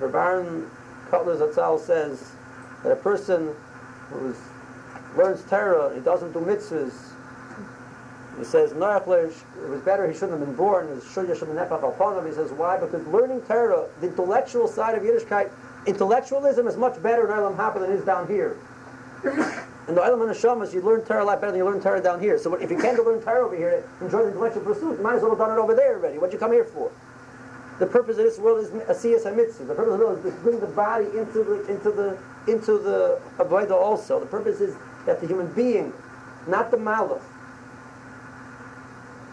Rabban 0.00 0.68
Kotler 1.10 1.38
Zatzal 1.38 1.78
says 1.78 2.32
that 2.82 2.90
a 2.90 2.96
person 2.96 3.54
who 4.08 4.34
learns 5.16 5.44
Torah, 5.44 5.94
he 5.94 6.00
doesn't 6.00 6.32
do 6.32 6.40
mitzvahs, 6.40 7.12
he 8.40 8.46
says, 8.46 8.72
it 8.72 8.76
was 8.76 9.80
better 9.82 10.08
he 10.08 10.14
shouldn't 10.14 10.38
have 10.38 10.40
been 10.40 10.56
born. 10.56 10.88
He 10.94 11.00
says, 11.06 12.52
why? 12.52 12.78
Because 12.78 13.06
learning 13.06 13.42
Torah, 13.42 13.88
the 14.00 14.08
intellectual 14.08 14.66
side 14.66 14.96
of 14.96 15.02
Yiddishkeit, 15.02 15.50
intellectualism 15.86 16.66
is 16.66 16.76
much 16.76 17.00
better 17.02 17.26
in 17.26 17.38
Olam 17.38 17.56
Haba 17.56 17.80
than 17.80 17.92
it 17.92 17.94
is 17.94 18.04
down 18.04 18.26
here. 18.26 18.56
in 19.24 19.94
the 19.94 20.00
Olam 20.00 20.18
Hashamas, 20.28 20.72
you 20.72 20.80
learn 20.80 21.02
Torah 21.04 21.22
a 21.22 21.26
lot 21.26 21.40
better 21.40 21.52
than 21.52 21.58
you 21.58 21.64
learn 21.64 21.80
Torah 21.80 22.02
down 22.02 22.20
here. 22.20 22.38
So 22.38 22.54
if 22.54 22.70
you 22.70 22.78
can't 22.78 22.98
learn 23.04 23.20
Torah 23.20 23.44
over 23.46 23.56
here, 23.56 23.84
enjoy 24.00 24.22
the 24.22 24.28
intellectual 24.28 24.62
pursuit, 24.62 24.96
you 24.98 25.02
might 25.02 25.16
as 25.16 25.22
well 25.22 25.30
have 25.30 25.38
done 25.38 25.56
it 25.56 25.60
over 25.60 25.74
there 25.74 25.96
already. 25.96 26.18
What'd 26.18 26.32
you 26.32 26.38
come 26.38 26.52
here 26.52 26.64
for? 26.64 26.90
The 27.78 27.86
purpose 27.86 28.18
of 28.18 28.24
this 28.24 28.38
world 28.38 28.62
is 28.62 28.70
asiyas 28.70 29.24
hamitzvah. 29.24 29.66
The 29.68 29.74
purpose 29.74 29.94
of 29.94 29.98
the 29.98 30.04
world 30.04 30.24
is 30.24 30.32
to 30.32 30.40
bring 30.40 30.60
the 30.60 30.66
body 30.66 31.06
into 31.16 31.42
the 31.42 31.66
into 31.66 31.90
the 31.90 32.18
into 32.46 32.78
the 32.78 33.18
avodah 33.38 33.72
also. 33.72 34.20
The 34.20 34.26
purpose 34.26 34.60
is 34.60 34.76
that 35.06 35.22
the 35.22 35.26
human 35.26 35.46
being, 35.54 35.94
not 36.46 36.70
the 36.70 36.76
malach, 36.76 37.22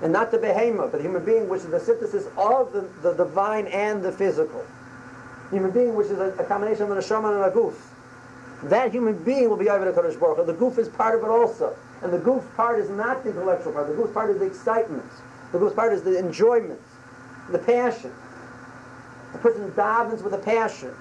and 0.01 0.13
not 0.13 0.31
the 0.31 0.37
behemoth, 0.37 0.91
but 0.91 0.97
the 0.97 1.03
human 1.03 1.25
being, 1.25 1.49
which 1.49 1.61
is 1.61 1.69
the 1.69 1.79
synthesis 1.79 2.27
of 2.37 2.71
the, 2.71 2.81
the 3.01 3.13
divine 3.13 3.67
and 3.67 4.03
the 4.03 4.11
physical. 4.11 4.63
Human 5.49 5.71
being, 5.71 5.95
which 5.95 6.07
is 6.07 6.19
a, 6.19 6.33
a 6.37 6.43
combination 6.43 6.83
of 6.83 6.91
an 6.91 6.97
neshama 6.97 7.35
and 7.35 7.51
a 7.51 7.53
goof. 7.53 7.93
That 8.63 8.91
human 8.91 9.23
being 9.23 9.49
will 9.49 9.57
be 9.57 9.65
the 9.65 9.71
Kodesh 9.71 10.19
Baruch 10.19 10.45
The 10.45 10.53
goof 10.53 10.77
is 10.77 10.89
part 10.89 11.17
of 11.17 11.23
it 11.23 11.29
also. 11.29 11.75
And 12.01 12.13
the 12.13 12.17
goof 12.19 12.43
part 12.55 12.79
is 12.79 12.89
not 12.89 13.23
the 13.23 13.29
intellectual 13.29 13.73
part. 13.73 13.87
The 13.87 13.95
goof 13.95 14.13
part 14.13 14.29
is 14.29 14.39
the 14.39 14.45
excitement. 14.45 15.05
The 15.51 15.59
goof 15.59 15.75
part 15.75 15.93
is 15.93 16.03
the 16.03 16.17
enjoyment, 16.17 16.81
the 17.49 17.59
passion. 17.59 18.13
A 19.33 19.37
person 19.37 19.71
davens 19.71 20.21
with 20.21 20.33
a 20.33 20.37
passion. 20.37 20.93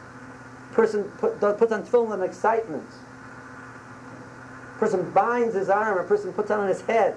A 0.70 0.74
person 0.74 1.04
put, 1.18 1.40
puts 1.40 1.72
on 1.72 1.84
film 1.84 2.10
with 2.10 2.22
excitement. 2.22 2.84
A 4.76 4.78
person 4.78 5.10
binds 5.10 5.54
his 5.54 5.68
arm. 5.68 5.98
A 5.98 6.04
person 6.04 6.32
puts 6.32 6.50
on 6.50 6.66
his 6.68 6.80
head 6.82 7.16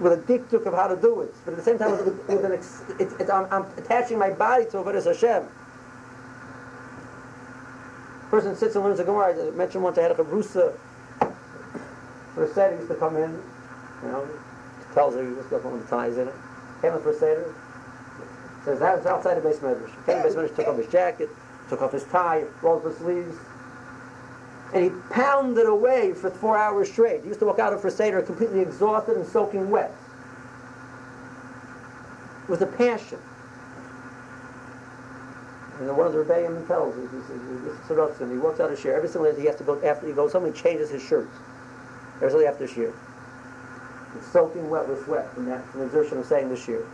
with 0.00 0.12
a 0.12 0.16
diktuk 0.16 0.66
of 0.66 0.74
how 0.74 0.88
to 0.88 0.96
do 0.96 1.20
it. 1.20 1.34
But 1.44 1.52
at 1.52 1.56
the 1.58 1.62
same 1.62 1.78
time, 1.78 1.92
with, 1.92 2.06
with 2.26 2.44
an 2.44 2.52
ex, 2.52 2.82
it, 2.98 3.12
it, 3.20 3.30
I'm, 3.30 3.46
I'm, 3.52 3.66
attaching 3.76 4.18
my 4.18 4.30
body 4.30 4.64
to 4.66 4.78
Avodah 4.78 5.04
Hashem. 5.04 5.46
Person 8.30 8.56
sits 8.56 8.74
and 8.76 8.84
learns 8.84 8.98
the 8.98 9.04
Gemara. 9.04 9.48
I 9.48 9.50
mentioned 9.50 9.84
once 9.84 9.98
I 9.98 10.02
had 10.02 10.12
a 10.12 10.14
chavrusa 10.14 10.76
for 12.34 12.44
a 12.44 12.54
Seder, 12.54 12.76
used 12.76 12.88
to 12.88 12.94
come 12.94 13.16
in, 13.16 13.30
you 14.02 14.08
know, 14.08 14.26
tells 14.94 15.14
her, 15.14 15.22
he 15.22 15.32
was 15.32 15.46
got 15.46 15.64
one 15.64 15.74
of 15.74 15.82
the 15.82 15.88
ties 15.88 16.16
in 16.16 16.28
it. 16.28 16.34
Came 16.80 16.94
in 16.94 17.02
for 17.02 17.10
a 17.10 17.14
Seder, 17.14 17.54
says, 18.64 18.78
that 18.78 18.96
was 18.96 19.06
outside 19.06 19.34
the 19.34 19.40
base 19.40 19.58
medrash. 19.58 19.90
Came 20.06 20.18
to 20.18 20.22
base 20.22 20.34
medrash, 20.34 20.56
took 20.56 20.68
off 20.68 20.76
his 20.76 20.86
jacket, 20.86 21.28
took 21.68 21.82
off 21.82 21.92
his 21.92 22.04
tie, 22.04 22.44
rolled 22.62 22.84
up 22.84 22.88
his 22.88 22.98
sleeves, 22.98 23.36
and 24.72 24.84
he 24.84 24.90
pounded 25.10 25.66
away 25.66 26.12
for 26.12 26.30
four 26.30 26.56
hours 26.56 26.90
straight. 26.90 27.22
He 27.22 27.28
used 27.28 27.40
to 27.40 27.46
walk 27.46 27.58
out 27.58 27.72
of 27.72 27.80
for 27.80 27.90
Seder 27.90 28.22
completely 28.22 28.60
exhausted 28.60 29.16
and 29.16 29.26
soaking 29.26 29.70
wet. 29.70 29.94
With 32.48 32.62
a 32.62 32.66
passion. 32.66 33.18
And 35.78 35.88
the 35.88 35.94
one 35.94 36.06
of 36.06 36.12
the 36.12 36.18
rebellion 36.18 36.66
tells 36.66 36.94
us, 36.96 37.10
he 37.10 37.88
says, 37.88 38.30
he 38.30 38.36
walks 38.36 38.60
out 38.60 38.70
of 38.70 38.78
shir. 38.78 38.94
Every 38.94 39.08
single 39.08 39.32
day 39.32 39.40
he 39.40 39.46
has 39.46 39.56
to 39.56 39.64
go, 39.64 39.80
after 39.82 40.06
he 40.06 40.12
goes 40.12 40.32
home, 40.32 40.44
he 40.44 40.52
changes 40.52 40.90
his 40.90 41.02
shirt. 41.02 41.28
Every 42.16 42.30
single 42.30 42.40
day 42.40 42.46
after 42.46 42.66
shir. 42.66 42.92
It's 44.16 44.26
soaking 44.26 44.68
wet 44.68 44.88
with 44.88 45.04
sweat 45.04 45.32
from 45.34 45.46
that, 45.46 45.64
from 45.70 45.80
the 45.80 45.86
exertion 45.86 46.18
of 46.18 46.26
saying 46.26 46.48
this 46.48 46.68
year. 46.68 46.84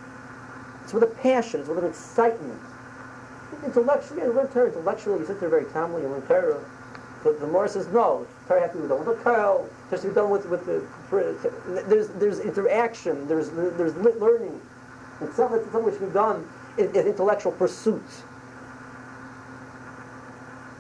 It's 0.85 0.93
with 0.93 1.03
a 1.03 1.09
passion, 1.09 1.61
it's 1.61 1.69
with 1.69 1.79
an 1.79 1.87
excitement. 1.87 2.61
Intellectually, 3.65 4.23
you 4.23 4.33
learn 4.33 4.49
Torah. 4.49 4.69
Intellectually, 4.69 5.21
you 5.21 5.27
sit 5.27 5.41
there 5.41 5.49
very 5.49 5.65
calmly, 5.65 6.03
and 6.03 6.11
you 6.11 6.17
learn 6.17 6.27
Torah. 6.27 6.61
The 7.33 7.47
Morris 7.47 7.73
says 7.73 7.89
no. 7.89 8.27
Torah 8.47 8.61
has 8.61 8.73
to 8.73 8.79
be 8.79 8.89
done 8.89 9.05
with 9.05 9.17
the 9.17 9.23
curl. 9.23 9.69
Has 9.91 10.03
to 10.03 10.09
be 10.09 10.15
done 10.15 10.31
with 10.31 10.47
with 10.47 10.67
the. 10.67 10.85
There's 11.89 12.09
there's 12.09 12.41
interaction. 12.41 13.27
There's 13.27 13.51
there's 13.51 13.95
learning. 13.97 14.61
And 15.21 15.33
something 15.33 15.61
which 15.85 15.99
be 15.99 16.07
done 16.07 16.49
in 16.79 16.95
intellectual 16.95 17.53
pursuits. 17.53 18.23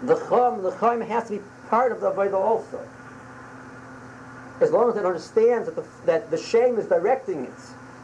The 0.03 0.17
chum 0.29 0.62
the 0.62 0.73
chum 0.79 1.00
has 1.00 1.25
to 1.29 1.38
be 1.38 1.43
part 1.69 1.93
of 1.93 2.00
the 2.00 2.11
avodah 2.11 2.35
also. 2.35 2.87
As 4.61 4.71
long 4.71 4.91
as 4.91 4.97
it 4.97 5.05
understands 5.05 5.67
that 5.67 5.76
the 5.76 5.85
that 6.05 6.31
the 6.31 6.38
shame 6.38 6.79
is 6.79 6.87
directing 6.87 7.45
it 7.45 7.55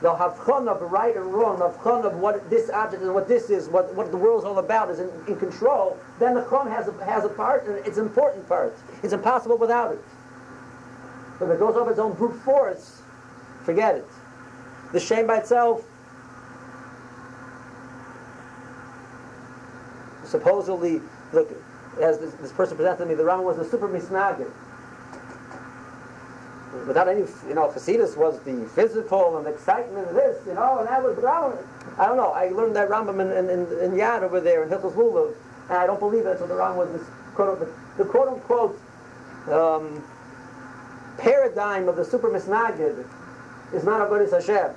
they'll 0.03 0.17
have 0.17 0.45
chon 0.45 0.69
of 0.69 0.83
right 0.83 1.17
and 1.17 1.33
wrong, 1.33 1.59
they'll 1.59 1.71
have 1.71 1.83
chon 1.83 2.05
of 2.05 2.17
what 2.17 2.51
this 2.51 2.69
object 2.71 3.03
and 3.03 3.15
what 3.15 3.29
this 3.29 3.51
is, 3.51 3.69
what, 3.69 3.95
what 3.95 4.11
the 4.11 4.17
world's 4.17 4.45
all 4.45 4.59
about 4.59 4.91
is 4.91 4.99
in, 4.99 5.09
in 5.29 5.39
control, 5.39 5.97
then 6.19 6.35
the 6.35 6.45
chon 6.51 6.69
has 6.69 6.89
a, 6.89 7.05
has 7.05 7.25
a 7.25 7.29
part, 7.29 7.67
and 7.67 7.77
it's 7.87 7.99
an 7.99 8.07
important 8.07 8.47
part. 8.49 8.77
It's 9.03 9.13
impossible 9.13 9.57
without 9.57 9.93
it. 9.93 10.05
But 11.39 11.47
if 11.47 11.53
it 11.53 11.59
goes 11.61 11.77
off 11.77 11.89
its 11.89 12.01
own 12.01 12.15
brute 12.15 12.41
force, 12.43 13.03
forget 13.65 13.95
it. 13.95 14.09
The 14.93 15.01
shame 15.01 15.27
by 15.27 15.39
itself, 15.39 15.85
supposedly, 20.25 21.01
look, 21.33 21.51
as 22.01 22.19
this, 22.19 22.35
this 22.35 22.53
person 22.53 22.77
presented 22.77 23.05
to 23.05 23.07
me, 23.07 23.15
the 23.15 23.25
Rama 23.25 23.43
was 23.43 23.59
a 23.59 23.69
super 23.69 23.89
misnagid 23.89 24.51
without 26.87 27.09
any, 27.09 27.21
you 27.49 27.55
know, 27.55 27.69
Hasidus 27.69 28.17
was 28.17 28.41
the 28.41 28.69
physical 28.75 29.37
and 29.39 29.47
excitement 29.47 30.09
of 30.09 30.15
this, 30.15 30.45
you 30.47 30.55
know, 30.55 30.79
and 30.79 30.89
that 30.89 31.03
was. 31.03 31.19
I 31.99 32.07
don't 32.07 32.17
know. 32.17 32.33
I 32.33 32.49
learned 32.49 32.75
that 32.77 32.89
Rambam 32.89 33.21
in, 33.21 33.31
in, 33.31 33.51
in, 33.51 33.61
in 33.81 33.99
Yad 33.99 34.23
over 34.23 34.41
there 34.41 34.63
in 34.63 34.71
Hilchos 34.71 34.95
Lulav, 34.95 35.35
and 35.69 35.79
I 35.79 35.87
don't 35.87 36.01
believe 36.01 36.25
that's 36.25 36.41
what 36.41 36.49
the 36.49 36.55
Rambam 36.55 36.77
was. 36.77 36.93
This 36.93 37.09
quote, 37.35 37.61
the, 37.61 38.03
the 38.03 38.09
quote 38.09 38.29
unquote 38.29 38.81
um, 39.49 40.03
paradigm 41.19 41.89
of 41.89 41.97
the 41.97 42.05
super 42.05 42.31
misnagid 42.31 43.07
is 43.75 43.85
not 43.85 44.09
Avodah 44.09 44.31
Hashem. 44.31 44.75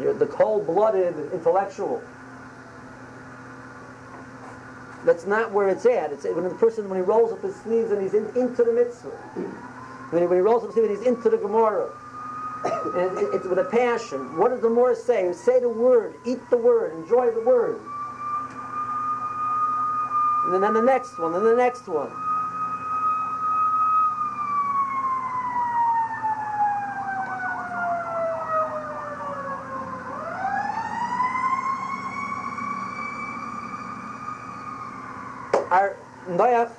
You're 0.00 0.14
the 0.14 0.26
cold-blooded 0.26 1.32
intellectual. 1.32 2.02
That's 5.08 5.24
not 5.24 5.52
where 5.52 5.70
it's 5.70 5.86
at. 5.86 6.12
It's 6.12 6.24
when 6.24 6.44
the 6.44 6.50
person, 6.50 6.86
when 6.90 6.98
he 6.98 7.02
rolls 7.02 7.32
up 7.32 7.40
his 7.40 7.56
sleeves 7.56 7.92
and 7.92 8.02
he's 8.02 8.12
in, 8.12 8.26
into 8.36 8.62
the 8.62 8.72
mitzvah. 8.72 9.08
When 10.10 10.20
he, 10.20 10.28
when 10.28 10.36
he 10.36 10.42
rolls 10.42 10.64
up 10.64 10.68
his 10.68 10.74
sleeves 10.74 10.90
and 10.90 10.98
he's 10.98 11.06
into 11.06 11.30
the 11.30 11.38
Gemara. 11.38 11.90
and 12.94 13.16
it, 13.16 13.32
it's 13.32 13.46
with 13.46 13.58
a 13.58 13.64
passion. 13.64 14.36
What 14.36 14.50
does 14.50 14.60
the 14.60 14.68
Gemara 14.68 14.94
say? 14.94 15.32
Say 15.32 15.60
the 15.60 15.68
word, 15.70 16.16
eat 16.26 16.40
the 16.50 16.58
word, 16.58 16.92
enjoy 16.92 17.30
the 17.30 17.40
word. 17.40 17.80
And 20.44 20.62
then 20.62 20.74
the 20.74 20.82
next 20.82 21.18
one, 21.18 21.32
and 21.32 21.46
the 21.46 21.56
next 21.56 21.88
one. 21.88 22.12
Our 36.40 36.66
Noach 36.66 36.72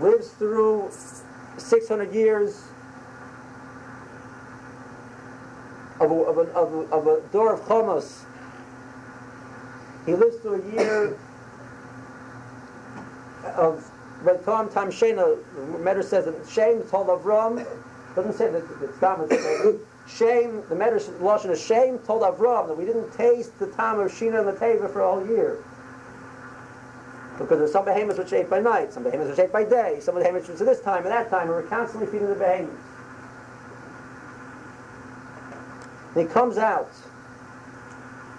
lives 0.00 0.28
through 0.30 0.90
600 1.58 2.12
years 2.14 2.62
of 6.00 6.10
a, 6.10 6.14
of 6.14 6.38
a, 6.38 6.40
of 6.52 6.74
a, 6.74 6.78
of 6.94 7.06
a 7.06 7.20
door 7.32 7.52
of 7.54 7.60
Chomos. 7.62 8.24
He 10.06 10.14
lives 10.14 10.36
through 10.38 10.62
a 10.62 10.72
year 10.72 11.18
of 13.44 13.90
Vaitam 14.24 14.72
Tam 14.72 14.90
Shena. 14.90 15.38
The 15.54 15.78
Medrash 15.78 16.04
says 16.04 16.24
that 16.24 16.48
Shem 16.48 16.82
told 16.84 17.08
Avram, 17.08 17.66
doesn't 18.14 18.32
say 18.32 18.50
that 18.50 18.64
it's 18.82 18.98
Tam, 18.98 19.28
Shame, 20.08 20.62
the 20.68 20.74
Medrash 20.74 21.08
Lashon 21.20 21.50
is 21.50 21.64
shame 21.64 21.98
told 22.00 22.22
Avram 22.22 22.66
that 22.66 22.76
we 22.76 22.84
didn't 22.84 23.12
taste 23.12 23.56
the 23.58 23.66
time 23.68 24.00
of 24.00 24.10
Shina 24.10 24.40
and 24.40 24.48
the 24.48 24.52
Teva 24.52 24.92
for 24.92 25.02
a 25.02 25.28
year. 25.28 25.62
Because 27.40 27.58
there's 27.58 27.72
some 27.72 27.86
behemoths 27.86 28.18
which 28.18 28.32
ate 28.34 28.50
by 28.50 28.60
night, 28.60 28.92
some 28.92 29.02
behemoths 29.02 29.30
which 29.30 29.38
ate 29.38 29.50
by 29.50 29.64
day, 29.64 29.98
some 30.00 30.14
of 30.14 30.22
the 30.22 30.28
behemoths 30.28 30.48
which 30.48 30.60
at 30.60 30.66
this 30.66 30.80
time 30.82 31.04
and 31.04 31.10
that 31.10 31.30
time, 31.30 31.42
and 31.42 31.50
we're 31.50 31.62
constantly 31.62 32.06
feeding 32.06 32.28
the 32.28 32.34
behemoths. 32.34 32.76
And 36.14 36.28
he 36.28 36.32
comes 36.32 36.58
out. 36.58 36.92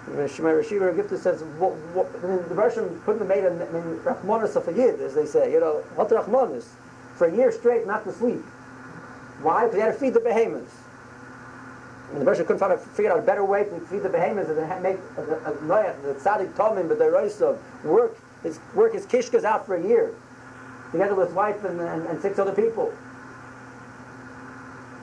Shiva 0.06 0.92
Gifta 0.92 1.18
says, 1.18 1.42
what, 1.58 1.72
what, 1.94 2.06
I 2.22 2.26
mean, 2.26 2.48
the 2.48 2.54
Russian 2.54 3.00
couldn't 3.04 3.20
have 3.20 3.28
made 3.28 3.44
a 3.44 3.50
I 3.50 3.72
mean, 3.72 3.98
Rachmanis 4.00 4.56
of 4.56 4.68
a 4.68 4.72
yid, 4.72 5.00
as 5.00 5.14
they 5.14 5.26
say, 5.26 5.52
you 5.52 5.60
know, 5.60 5.82
what 5.96 6.08
Rachmanis, 6.08 6.66
for 7.16 7.26
a 7.26 7.34
year 7.34 7.50
straight 7.50 7.86
not 7.86 8.04
to 8.04 8.12
sleep. 8.12 8.42
Why? 9.42 9.64
Because 9.64 9.76
he 9.76 9.80
had 9.80 9.92
to 9.94 9.98
feed 9.98 10.14
the 10.14 10.20
behemoths. 10.20 10.74
And 12.12 12.20
the 12.20 12.30
Bershon 12.30 12.46
couldn't 12.46 12.58
find, 12.58 12.78
figure 12.78 13.10
out 13.10 13.18
a 13.18 13.22
better 13.22 13.44
way 13.44 13.64
to 13.64 13.80
feed 13.80 14.02
the 14.02 14.08
behemoths 14.08 14.50
and 14.50 14.82
make 14.82 14.98
a, 15.16 15.22
a, 15.22 15.52
a, 15.52 15.96
the 16.02 16.14
tzaddik 16.20 16.52
tomim, 16.54 16.88
but 16.88 16.98
the 16.98 17.46
of 17.46 17.84
work 17.84 18.16
his 18.42 18.58
work 18.74 18.92
his 18.92 19.06
kishkas 19.06 19.44
out 19.44 19.66
for 19.66 19.76
a 19.76 19.82
year, 19.82 20.14
together 20.90 21.14
with 21.14 21.28
his 21.28 21.36
wife 21.36 21.64
and, 21.64 21.80
and, 21.80 22.06
and 22.06 22.20
six 22.20 22.38
other 22.38 22.52
people. 22.52 22.92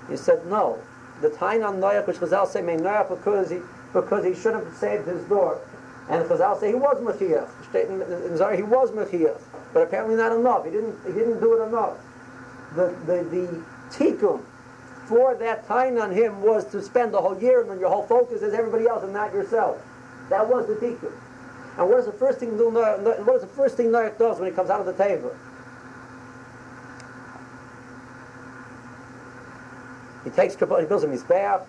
He 0.10 0.18
said, 0.18 0.46
no. 0.48 0.80
The 1.22 1.30
time 1.30 1.64
on 1.64 1.80
Noach, 1.80 2.08
which 2.08 2.18
Chazal 2.18 2.48
say, 2.48 2.62
made 2.62 2.80
Noach 2.80 3.10
because 3.10 3.50
he, 3.50 3.60
because 3.94 4.26
he 4.26 4.34
should 4.34 4.54
have 4.54 4.68
saved 4.76 5.08
his 5.08 5.24
door. 5.26 5.62
And 6.10 6.28
Chazal 6.28 6.60
say 6.60 6.70
he 6.70 6.76
was 6.76 6.98
Mechiach. 6.98 7.48
In, 7.76 8.02
in 8.02 8.58
he 8.58 8.64
was 8.64 8.92
Mechiach. 8.92 9.40
But 9.74 9.84
apparently 9.84 10.16
not 10.16 10.32
enough. 10.32 10.66
He 10.66 10.72
didn't, 10.72 10.98
he 11.06 11.14
didn't 11.14 11.40
do 11.40 11.62
it 11.62 11.68
enough. 11.68 11.98
The, 12.76 12.96
the, 13.06 13.24
the 13.24 13.64
tikkun 13.92 14.44
for 15.08 15.36
that 15.36 15.68
time 15.68 15.98
on 15.98 16.12
him 16.12 16.42
was 16.42 16.66
to 16.66 16.82
spend 16.82 17.14
the 17.14 17.22
whole 17.22 17.40
year 17.40 17.62
and 17.62 17.70
then 17.70 17.80
your 17.80 17.90
whole 17.90 18.06
focus 18.06 18.42
is 18.42 18.54
everybody 18.54 18.88
else 18.88 19.04
and 19.04 19.14
not 19.14 19.34
yourself. 19.34 19.82
That 20.30 20.48
was 20.48 20.68
the 20.68 20.76
tikkun. 20.76 21.12
And 21.80 21.88
what 21.88 21.98
is 21.98 22.06
the 22.06 22.12
first 22.12 22.40
thing 22.40 22.58
what 22.58 23.36
is 23.36 23.42
the 23.42 23.48
first 23.48 23.78
thing 23.78 23.90
does 23.94 24.38
when 24.38 24.50
he 24.50 24.56
comes 24.56 24.70
out 24.70 24.82
of 24.82 24.86
the 24.86 25.02
Teva? 25.02 25.34
He 30.26 30.30
takes 30.30 30.56
he 30.56 30.66
builds 30.66 31.06
a 31.06 31.08
mizbeach, 31.08 31.66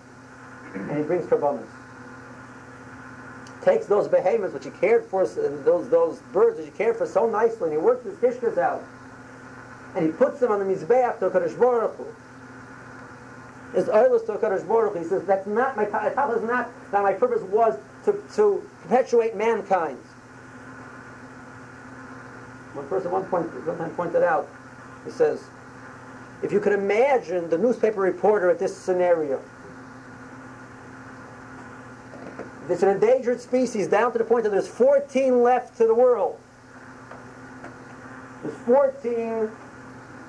and 0.73 0.97
he 0.97 1.03
brings 1.03 1.25
karbonis. 1.27 1.65
Takes 3.63 3.85
those 3.85 4.09
behemoths 4.09 4.53
which 4.53 4.65
he 4.65 4.71
cared 4.71 5.05
for, 5.05 5.25
those 5.25 5.87
those 5.87 6.19
birds 6.33 6.57
that 6.57 6.65
he 6.65 6.71
cared 6.71 6.97
for 6.97 7.05
so 7.05 7.29
nicely, 7.29 7.69
and 7.69 7.71
he 7.71 7.77
works 7.77 8.03
his 8.03 8.15
kishkas 8.15 8.57
out, 8.57 8.83
and 9.95 10.05
he 10.05 10.11
puts 10.11 10.41
them 10.41 10.51
on 10.51 10.59
the 10.59 10.65
mizbeach 10.65 11.19
to 11.19 11.29
Kadosh 11.29 11.57
Baruch 11.57 11.95
Hu. 11.95 12.05
His 13.73 13.85
oilus 13.85 14.25
to 14.25 14.33
Kadosh 14.33 14.67
Baruch 14.67 14.91
Hu. 14.91 14.99
He 14.99 15.05
says 15.05 15.23
that's 15.23 15.47
not 15.47 15.77
my 15.77 15.85
top 15.85 16.35
is 16.35 16.43
not 16.43 16.69
that 16.91 17.01
my 17.01 17.13
purpose 17.13 17.43
was 17.43 17.79
to 18.05 18.23
to 18.35 18.67
perpetuate 18.83 19.35
mankind. 19.35 19.97
One 22.73 22.87
person 22.87 23.11
one 23.11 23.25
point 23.25 23.47
one 23.65 23.77
time 23.77 23.91
pointed 23.91 24.23
out. 24.23 24.47
He 25.05 25.11
says 25.11 25.43
if 26.43 26.51
you 26.51 26.59
could 26.59 26.73
imagine 26.73 27.49
the 27.49 27.57
newspaper 27.57 28.01
reporter 28.01 28.49
at 28.49 28.57
this 28.57 28.75
scenario, 28.75 29.41
it's 32.69 32.83
an 32.83 32.89
endangered 32.89 33.41
species 33.41 33.87
down 33.87 34.11
to 34.13 34.17
the 34.17 34.23
point 34.23 34.43
that 34.43 34.49
there's 34.49 34.67
14 34.67 35.43
left 35.43 35.77
to 35.77 35.85
the 35.85 35.93
world. 35.93 36.39
There's 38.41 38.55
14 38.65 39.51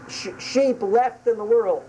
sh- 0.09 0.29
sheep 0.39 0.83
left 0.83 1.27
in 1.27 1.39
the 1.39 1.45
world. 1.45 1.89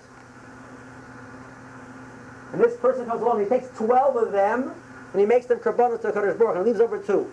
And 2.54 2.62
this 2.62 2.78
person 2.78 3.06
comes 3.08 3.22
along, 3.22 3.42
and 3.42 3.52
he 3.52 3.60
takes 3.60 3.76
12 3.78 4.16
of 4.16 4.32
them, 4.32 4.74
and 5.14 5.20
he 5.20 5.26
makes 5.26 5.46
them 5.46 5.60
karbanos 5.60 6.02
to 6.02 6.12
Kadosh 6.12 6.38
Baruch 6.38 6.58
and 6.58 6.66
leaves 6.66 6.82
over 6.82 6.98
two. 6.98 7.32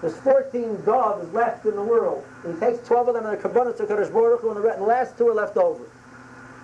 There's 0.00 0.16
14 0.18 0.84
doves 0.84 1.32
left 1.34 1.66
in 1.66 1.74
the 1.74 1.82
world. 1.82 2.24
He 2.46 2.52
takes 2.60 2.86
12 2.86 3.08
of 3.08 3.14
them 3.14 3.26
and 3.26 3.36
the 3.36 3.42
kabbalah 3.42 3.74
to 3.76 3.84
Kadosh 3.84 4.12
Baruch 4.12 4.42
and 4.42 4.56
the 4.56 4.84
last 4.84 5.18
two 5.18 5.28
are 5.28 5.34
left 5.34 5.56
over. 5.56 5.84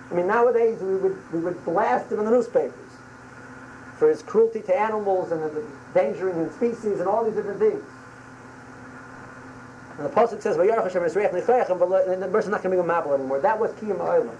I 0.09 0.13
mean, 0.13 0.27
nowadays 0.27 0.79
we 0.81 0.95
would, 0.95 1.33
we 1.33 1.39
would 1.39 1.63
blast 1.65 2.11
him 2.11 2.19
in 2.19 2.25
the 2.25 2.31
newspapers 2.31 2.91
for 3.97 4.09
his 4.09 4.21
cruelty 4.21 4.61
to 4.61 4.79
animals 4.79 5.31
and 5.31 5.41
the 5.43 5.65
endangering 5.87 6.37
in 6.39 6.51
species 6.53 6.99
and 6.99 7.07
all 7.07 7.23
these 7.23 7.35
different 7.35 7.59
things. 7.59 7.83
And 9.97 10.05
the 10.05 10.09
Pasuk 10.09 10.41
says, 10.41 10.57
and 10.57 12.23
the 12.23 12.27
person's 12.27 12.51
not 12.51 12.63
going 12.63 12.75
to 12.75 12.83
be 12.83 12.83
a 12.83 12.83
mabel 12.83 13.13
anymore. 13.13 13.39
That 13.39 13.59
was 13.59 13.71
Kiyam 13.73 13.97
Ha'olam. 13.97 14.35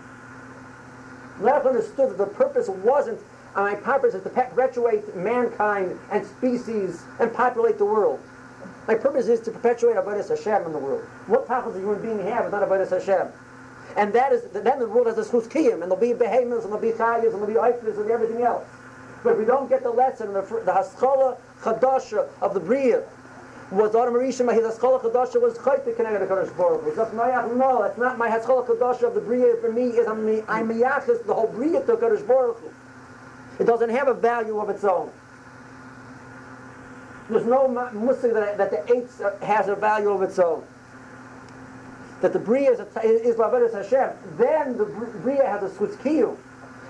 Noach 1.39 1.67
understood 1.67 2.11
that 2.11 2.17
the 2.17 2.25
purpose 2.25 2.69
wasn't, 2.69 3.19
and 3.55 3.65
my 3.65 3.75
purpose 3.75 4.13
is 4.13 4.23
to 4.23 4.29
perpetuate 4.29 5.15
mankind 5.15 5.99
and 6.11 6.25
species 6.25 7.03
and 7.19 7.33
populate 7.33 7.77
the 7.77 7.85
world. 7.85 8.19
My 8.87 8.95
purpose 8.95 9.27
is 9.27 9.39
to 9.41 9.51
perpetuate 9.51 9.95
Avodah 9.95 10.27
Hashem 10.27 10.65
in 10.65 10.71
the 10.71 10.79
world. 10.79 11.03
What 11.27 11.47
tachlis 11.47 11.75
a 11.75 11.79
human 11.79 12.01
being 12.01 12.19
have 12.27 12.51
not 12.51 12.67
Avodah 12.67 12.89
Hashem. 12.89 13.27
And 13.97 14.13
that 14.13 14.31
is, 14.31 14.43
then 14.51 14.79
the 14.79 14.87
world 14.87 15.07
has 15.07 15.17
a 15.17 15.23
Shuskiyim, 15.23 15.73
and 15.73 15.83
there'll 15.83 15.97
be 15.97 16.13
behemoths, 16.13 16.63
and 16.63 16.73
there'll 16.73 16.79
be 16.79 16.97
chayas, 16.97 17.33
and 17.33 17.33
there'll 17.33 17.47
be 17.47 17.53
eifers, 17.55 17.99
and 17.99 18.09
everything 18.09 18.41
else. 18.41 18.63
But 19.23 19.33
if 19.33 19.39
we 19.39 19.45
don't 19.45 19.69
get 19.69 19.83
the 19.83 19.91
lesson, 19.91 20.33
the, 20.33 20.41
the 20.65 20.73
haskalah 20.73 21.37
chadasha 21.61 22.27
of 22.41 22.53
the 22.53 22.59
bria, 22.59 23.03
was 23.69 23.95
Adam 23.95 24.13
Rishon, 24.13 24.45
my 24.45 24.53
haskalah 24.53 24.99
chadasha 24.99 25.41
was 25.41 25.57
chayte 25.57 25.95
connected 25.95 26.19
to 26.19 26.25
Kadosh 26.25 26.57
Baruch 26.57 26.83
Hu. 26.83 26.95
So 26.95 27.09
no, 27.55 27.81
that's 27.81 27.97
not 27.97 28.17
my 28.17 28.29
haskalah 28.29 28.65
chadasha 28.65 29.03
of 29.03 29.13
the 29.13 29.21
bria 29.21 29.55
for 29.61 29.71
me, 29.71 29.89
is 29.89 30.07
I'm, 30.07 30.27
I'm 30.47 30.67
the 30.69 31.33
whole 31.33 31.47
bria 31.47 31.85
to 31.85 31.95
Kadosh 31.97 32.25
Baruch 32.25 32.57
Hu. 32.59 32.69
It 33.61 33.67
doesn't 33.67 33.91
have 33.91 34.07
a 34.07 34.15
value 34.15 34.57
of 34.57 34.71
its 34.71 34.83
own. 34.83 35.11
There's 37.29 37.45
no 37.45 37.67
musig 37.93 38.33
that, 38.33 38.57
that 38.57 38.71
the 38.71 38.91
eighth 38.91 39.21
uh, 39.21 39.37
has 39.45 39.67
a 39.67 39.75
value 39.75 40.09
of 40.09 40.23
its 40.23 40.39
own. 40.39 40.63
That 42.21 42.33
the 42.33 42.39
bria 42.39 42.71
is, 42.71 42.79
a, 42.79 42.87
is 43.03 43.35
Lavedas 43.35 43.73
Hashem. 43.73 44.17
Then 44.39 44.79
the 44.79 44.85
bria 44.85 45.45
has 45.45 45.61
a 45.61 45.69
sutzkiyu. 45.77 46.35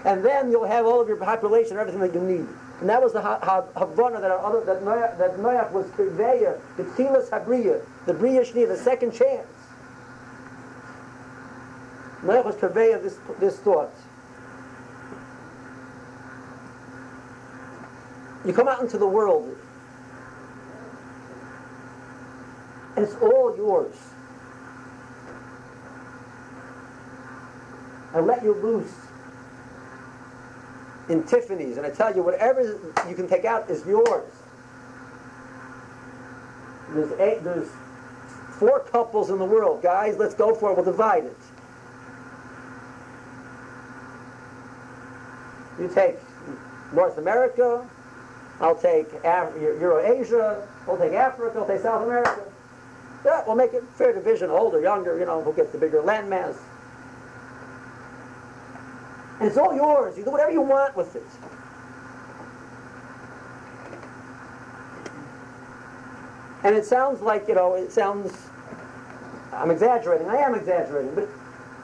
And 0.06 0.24
then 0.24 0.50
you'll 0.50 0.66
have 0.66 0.86
all 0.86 1.02
of 1.02 1.10
your 1.10 1.18
population, 1.18 1.76
everything 1.76 2.00
that 2.00 2.14
you 2.14 2.22
need. 2.22 2.48
And 2.80 2.88
that 2.90 3.04
was 3.04 3.12
the 3.12 3.22
Havana 3.22 4.22
that 4.22 4.32
other, 4.32 4.62
that 4.62 4.82
Noach, 4.82 5.18
that 5.18 5.36
Noach 5.40 5.74
was 5.74 5.88
Kirveya, 5.88 6.58
the 6.78 6.84
Tchilas 6.84 7.30
Habriya, 7.32 7.82
the 8.06 8.14
Bria 8.14 8.46
Shni, 8.46 8.66
the 8.66 8.78
second 8.78 9.12
chance. 9.12 9.46
Noach 12.24 12.46
was 12.46 12.56
Kirveya 12.56 13.04
this, 13.04 13.20
this 13.42 13.60
thought. 13.60 13.92
You 18.46 18.54
come 18.54 18.68
out 18.68 18.82
into 18.82 18.98
the 18.98 19.08
world, 19.08 19.56
and 22.96 23.06
it's 23.06 23.16
all 23.16 23.56
yours. 23.56 23.96
I 28.14 28.20
let 28.20 28.44
you 28.44 28.54
loose 28.54 28.94
in 31.08 31.24
Tiffany's, 31.24 31.78
and 31.78 31.86
I 31.86 31.92
tell 31.92 32.16
you, 32.16 32.24
whatever 32.24 32.80
you 33.08 33.16
can 33.16 33.28
take 33.28 33.46
out 33.46 33.70
is 33.70 33.86
yours. 33.86 34.32
There's 36.94 37.12
eight, 37.20 37.44
there's 37.44 37.70
four 38.58 38.80
couples 38.80 39.30
in 39.30 39.38
the 39.38 39.46
world. 39.46 39.82
Guys, 39.82 40.18
let's 40.18 40.34
go 40.34 40.54
for 40.54 40.72
it. 40.72 40.76
We'll 40.76 40.86
divide 40.86 41.26
it. 41.26 41.38
You 45.80 45.90
take 45.94 46.18
North 46.94 47.18
America. 47.18 47.88
I'll 48.62 48.76
take 48.76 49.12
Af- 49.24 49.56
Euro-Asia. 49.60 50.68
We'll 50.88 50.98
take 50.98 51.14
Africa. 51.14 51.60
I'll 51.60 51.68
take 51.68 51.82
South 51.82 52.04
America. 52.04 52.44
Yeah, 53.26 53.44
we'll 53.46 53.56
make 53.56 53.74
it 53.74 53.84
fair 53.96 54.14
division, 54.14 54.50
older, 54.50 54.80
younger, 54.82 55.18
you 55.20 55.26
know, 55.26 55.42
who 55.42 55.54
gets 55.54 55.72
the 55.72 55.78
bigger 55.78 56.02
landmass. 56.02 56.56
And 59.40 59.48
it's 59.48 59.58
all 59.58 59.76
yours. 59.76 60.18
You 60.18 60.24
do 60.24 60.32
whatever 60.32 60.52
you 60.52 60.62
want 60.62 60.96
with 60.96 61.16
it. 61.16 61.24
And 66.64 66.76
it 66.76 66.86
sounds 66.86 67.22
like, 67.22 67.48
you 67.48 67.56
know, 67.56 67.74
it 67.74 67.92
sounds, 67.92 68.32
I'm 69.52 69.72
exaggerating. 69.72 70.30
I 70.30 70.38
am 70.38 70.54
exaggerating. 70.54 71.16
But, 71.16 71.28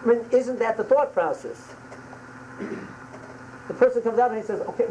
I 0.03 0.07
mean, 0.07 0.25
isn't 0.31 0.59
that 0.59 0.77
the 0.77 0.83
thought 0.83 1.13
process? 1.13 1.73
The 3.67 3.73
person 3.73 4.03
comes 4.03 4.19
out 4.19 4.31
and 4.31 4.39
he 4.39 4.45
says, 4.45 4.61
okay, 4.61 4.85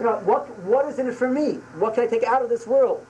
you 0.00 0.06
know, 0.06 0.16
what, 0.24 0.48
what 0.60 0.86
is 0.86 0.98
in 0.98 1.06
it 1.08 1.14
for 1.14 1.28
me? 1.28 1.58
What 1.78 1.94
can 1.94 2.04
I 2.04 2.06
take 2.06 2.24
out 2.24 2.42
of 2.42 2.48
this 2.48 2.66
world? 2.66 3.06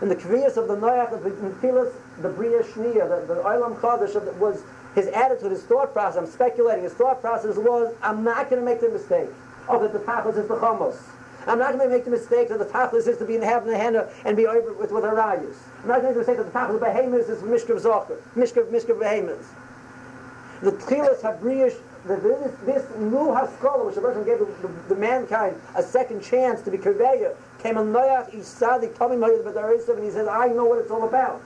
And 0.00 0.10
the 0.10 0.16
kviyas 0.16 0.56
of 0.56 0.66
the 0.66 0.76
Noach, 0.76 1.10
the 1.22 1.30
Netilas, 1.30 1.92
the 2.20 2.28
Bria 2.28 2.62
Shnia, 2.64 3.08
the, 3.08 3.34
the 3.34 3.40
Olam 3.40 3.78
Chadash 3.80 4.36
was 4.38 4.62
his 4.96 5.06
attitude, 5.08 5.52
his 5.52 5.62
thought 5.62 5.92
process. 5.92 6.18
I'm 6.18 6.26
speculating. 6.26 6.84
His 6.84 6.94
thought 6.94 7.20
process 7.20 7.56
was, 7.56 7.94
I'm 8.02 8.24
not 8.24 8.50
going 8.50 8.60
to 8.60 8.66
make 8.66 8.80
the 8.80 8.88
mistake 8.88 9.28
of 9.68 9.80
that 9.82 9.92
the 9.92 10.00
tachlis 10.00 10.36
is 10.36 10.48
the 10.48 10.56
chamos. 10.56 10.96
I'm 11.46 11.58
not 11.58 11.74
going 11.74 11.88
to 11.88 11.94
make 11.94 12.04
the 12.04 12.10
mistake 12.10 12.48
that 12.48 12.58
the 12.58 12.64
tachlis 12.64 13.06
is 13.06 13.18
to 13.18 13.24
be 13.24 13.36
in 13.36 13.42
heaven 13.42 13.74
and 13.74 14.08
and 14.24 14.36
be 14.36 14.46
over 14.46 14.72
with 14.72 14.90
with 14.90 15.04
harayas. 15.04 15.56
I'm 15.82 15.88
not 15.88 16.00
going 16.00 16.14
to 16.14 16.20
make 16.20 16.26
the 16.26 16.32
mistake 16.32 16.36
that 16.38 16.52
the 16.52 16.58
tachlis 16.58 16.80
behemoths 16.80 17.28
is 17.28 17.42
mishkav 17.42 17.80
zocher, 17.82 18.18
mishkav 18.34 18.66
mishkav 18.70 18.98
behemoths. 18.98 19.48
The 20.62 20.72
tchilas 20.72 21.20
habriyish 21.20 21.76
the, 22.06 22.16
this, 22.16 22.52
this 22.66 22.98
new 22.98 23.32
haskalah, 23.32 23.86
which 23.86 23.94
the 23.94 24.00
person 24.00 24.24
gave 24.24 24.38
the, 24.38 24.44
the, 24.44 24.94
the, 24.94 24.94
mankind 24.94 25.58
a 25.74 25.82
second 25.82 26.22
chance 26.22 26.60
to 26.62 26.70
be 26.70 26.76
kirveya, 26.76 27.34
came 27.62 27.78
on 27.78 27.92
Noach 27.92 28.30
Isadik 28.34 28.96
Tommy 28.98 29.16
and 29.16 30.04
he 30.04 30.10
says, 30.10 30.28
I 30.28 30.48
know 30.48 30.66
what 30.66 30.78
it's 30.78 30.90
all 30.90 31.08
about. 31.08 31.40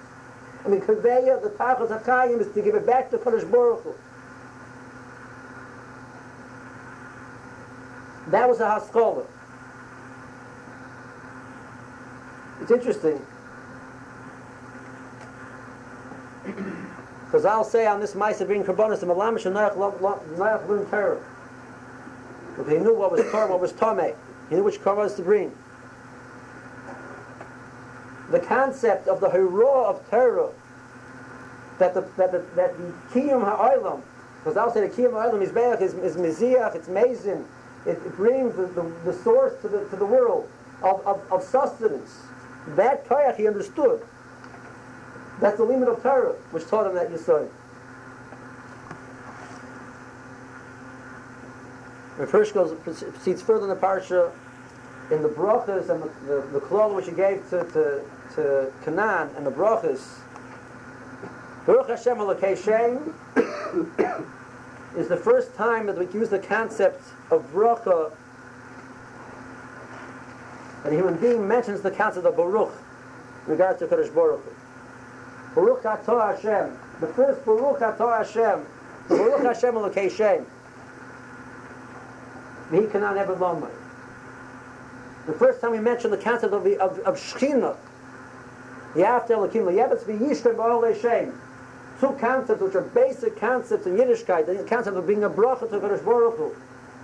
I 0.64 0.68
mean, 0.68 0.80
kirveya, 0.80 1.40
the 1.42 1.50
tachas 1.50 1.88
hakayim, 1.88 2.40
is 2.40 2.52
to 2.54 2.62
give 2.62 2.74
it 2.74 2.84
back 2.84 3.10
to 3.10 3.18
Kadosh 3.18 3.48
Baruch 3.50 3.82
Hu. 3.82 3.94
That 8.30 8.48
was 8.48 8.60
a 8.60 8.68
haskalah. 8.68 9.24
It's 12.60 12.70
interesting. 12.72 13.24
Because 17.28 17.44
I'll 17.44 17.62
say 17.62 17.86
on 17.86 18.00
this 18.00 18.14
of 18.14 18.48
being 18.48 18.64
karbonis, 18.64 19.00
the 19.00 19.06
malamish 19.06 19.44
and 19.44 19.54
noach 19.54 19.76
learned 20.66 20.90
Torah. 20.90 21.22
But 22.56 22.72
he 22.72 22.78
knew 22.78 22.94
what 22.94 23.12
was 23.12 23.20
Torah, 23.30 23.50
what 23.50 23.60
was 23.60 23.72
Tomei. 23.74 24.16
He 24.48 24.56
knew 24.56 24.64
which 24.64 24.80
Torah 24.80 24.96
was 24.96 25.14
to 25.16 25.22
bring. 25.22 25.52
the 28.30 28.40
concept 28.40 29.08
of 29.08 29.20
the 29.20 29.30
hero 29.30 29.84
of 29.84 30.08
Torah, 30.10 30.50
that 31.78 31.94
the, 31.94 32.02
that 32.16 32.32
the, 32.32 32.44
that 32.56 32.76
the 32.76 32.92
Kiyum 33.12 33.44
Ha'olam, 33.44 34.02
because 34.38 34.56
I'll 34.56 34.72
say 34.72 34.86
the 34.86 34.94
Kiyum 34.94 35.12
Ha'olam 35.12 35.42
is 35.42 35.50
Be'ach, 35.50 35.80
is, 35.80 35.94
is 35.94 36.16
Miziach, 36.16 36.74
it's 36.74 36.88
Mazin, 36.88 37.46
it, 37.86 37.92
it 37.92 38.16
brings 38.16 38.56
the, 38.56 38.66
the, 38.66 38.92
the, 39.04 39.12
source 39.12 39.54
to 39.62 39.68
the, 39.68 39.84
to 39.88 39.96
the 39.96 40.04
world 40.04 40.48
of, 40.82 41.06
of, 41.06 41.20
of 41.32 41.42
sustenance. 41.42 42.18
That 42.68 43.06
Koyach 43.08 43.36
he 43.36 43.46
understood. 43.46 44.02
That's 45.40 45.56
the 45.56 45.64
limit 45.64 45.88
of 45.88 46.02
Torah, 46.02 46.34
which 46.50 46.66
taught 46.66 46.86
him 46.86 46.94
that. 46.94 47.10
The 52.18 52.26
first 52.26 52.52
goes 52.52 52.74
proceeds 52.80 53.42
further 53.42 53.64
in 53.64 53.68
the 53.68 53.76
parsha 53.76 54.32
in 55.10 55.22
the 55.22 55.28
brachas 55.28 55.88
and 55.88 56.02
the 56.02 56.10
the, 56.26 56.58
the 56.58 56.88
which 56.88 57.06
he 57.06 57.12
gave 57.12 57.48
to, 57.50 57.64
to, 57.64 58.02
to 58.34 58.72
Canaan 58.84 59.30
and 59.36 59.46
the 59.46 59.50
brachas. 59.50 60.18
Baruch 61.64 61.88
Hashem 61.88 62.18
Shem 62.56 63.14
is 64.96 65.08
the 65.08 65.16
first 65.16 65.54
time 65.54 65.86
that 65.86 65.98
we 65.98 66.06
use 66.18 66.28
the 66.28 66.38
concept 66.38 67.02
of 67.30 67.44
bracha. 67.52 68.12
And 70.84 70.94
a 70.94 70.96
human 70.96 71.16
being 71.16 71.46
mentions 71.46 71.82
the 71.82 71.90
concept 71.90 72.26
of 72.26 72.36
Baruch 72.36 72.72
in 73.44 73.52
regard 73.52 73.78
to 73.80 73.86
Kadosh 73.86 74.14
Baruch. 74.14 74.57
Baruch 75.58 75.82
Atah 75.82 76.36
Hashem. 76.36 76.78
The 77.00 77.08
first 77.08 77.44
Baruch 77.44 77.80
Atah 77.80 78.18
Hashem. 78.18 78.64
Baruch 79.08 79.42
Hashem 79.42 79.74
Elokei 79.74 80.08
Shem. 80.16 80.46
Ever 82.72 83.34
lomai. 83.34 83.70
The 85.26 85.32
first 85.32 85.60
time 85.60 85.72
we 85.72 85.80
mentioned 85.80 86.12
the 86.12 86.18
concept 86.18 86.54
of, 86.54 86.62
the, 86.62 86.78
of, 86.78 87.00
of 87.00 87.16
Shechina, 87.16 87.76
the 88.94 89.04
after 89.04 89.34
Elohim, 89.34 89.64
Yebetz 89.64 90.04
v'yishtem 90.04 90.54
ba'ol 90.54 91.00
Shem. 91.00 91.40
Two 91.98 92.12
concepts 92.20 92.62
which 92.62 92.76
are 92.76 92.82
basic 92.82 93.36
concepts 93.40 93.86
in 93.86 93.96
Yiddishkeit, 93.96 94.46
the 94.46 94.64
concept 94.68 94.96
of 94.96 95.08
being 95.08 95.24
a 95.24 95.30
bracha 95.30 95.68
to 95.68 95.80
Kadosh 95.80 96.04
Baruch 96.04 96.36
Hu. 96.36 96.54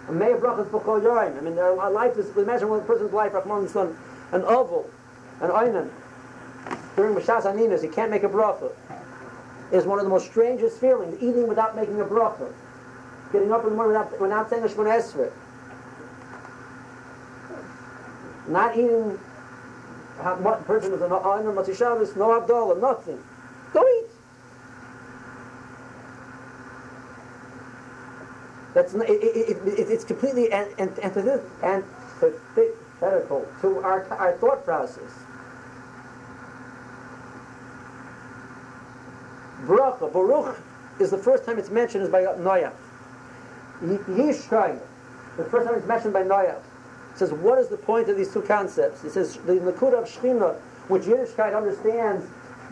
A 0.09 0.13
may 0.13 0.33
bracha 0.33 0.65
b'chol 0.65 1.03
yoyim. 1.03 1.37
I 1.37 1.41
mean, 1.41 1.59
our 1.59 1.91
life 1.91 2.17
is, 2.17 2.37
imagine 2.37 2.69
one 2.69 2.85
person's 2.85 3.13
life, 3.13 3.35
Rahman 3.35 3.69
son, 3.69 3.99
an 4.31 4.43
oval, 4.43 4.89
an 5.41 5.51
oinen, 5.51 5.91
during 6.97 7.15
Mashas 7.15 7.43
Aninas, 7.43 7.83
he 7.83 7.89
can't 7.89 8.11
make 8.11 8.23
a 8.23 8.29
bracha. 8.29 8.73
Is 9.73 9.87
one 9.87 9.99
of 9.99 10.05
the 10.05 10.11
most 10.11 10.27
strangest 10.27 10.79
feelings, 10.79 11.17
eating 11.17 11.49
without 11.49 11.75
making 11.75 12.01
a 12.01 12.05
bracha. 12.05 12.53
Getting 13.33 13.51
up 13.51 13.65
in 13.65 13.71
the 13.71 13.77
morning 13.77 13.97
without, 13.97 14.21
without 14.21 14.51
saying 14.51 14.63
a 14.63 14.69
Shemon 14.69 14.87
Esrei. 14.87 15.33
not 18.49 18.77
eating 18.77 19.19
what 20.43 20.65
person 20.67 20.93
is 20.93 21.03
an 21.03 21.13
honor 21.13 21.53
Motzi 21.53 21.77
Shabbos, 21.77 22.15
no 22.17 22.37
Abdullah, 22.37 22.79
nothing. 22.81 23.23
Go 23.73 23.83
eat. 23.83 24.11
That's 28.75 28.95
it, 28.95 29.03
it, 29.03 29.57
it, 29.67 29.91
it's 29.91 30.05
completely 30.05 30.53
antithetical 30.53 31.43
to 33.61 33.79
our, 33.81 34.07
our 34.15 34.33
thought 34.39 34.65
process. 34.65 35.11
Baruch, 39.67 40.13
Baruch 40.13 40.57
is 41.01 41.11
the 41.11 41.19
first 41.19 41.45
time 41.45 41.59
it's 41.59 41.71
mentioned 41.71 42.05
is 42.05 42.11
by 42.11 42.23
Noach. 42.23 42.73
Yishkai, 43.83 44.79
the 45.37 45.45
first 45.45 45.67
time 45.67 45.77
it's 45.77 45.87
mentioned 45.87 46.13
by 46.13 46.23
Noach 46.23 46.61
says, 47.17 47.33
what 47.33 47.59
is 47.59 47.69
the 47.69 47.77
point 47.77 48.09
of 48.09 48.17
these 48.17 48.33
two 48.33 48.43
concepts? 48.43 49.03
He 49.03 49.09
says, 49.09 49.37
the 49.47 49.55
Nakuda 49.55 50.03
of 50.03 50.09
Shechina, 50.09 50.57
which 50.89 51.05
Yiddishkeit 51.05 51.57
understands 51.57 52.27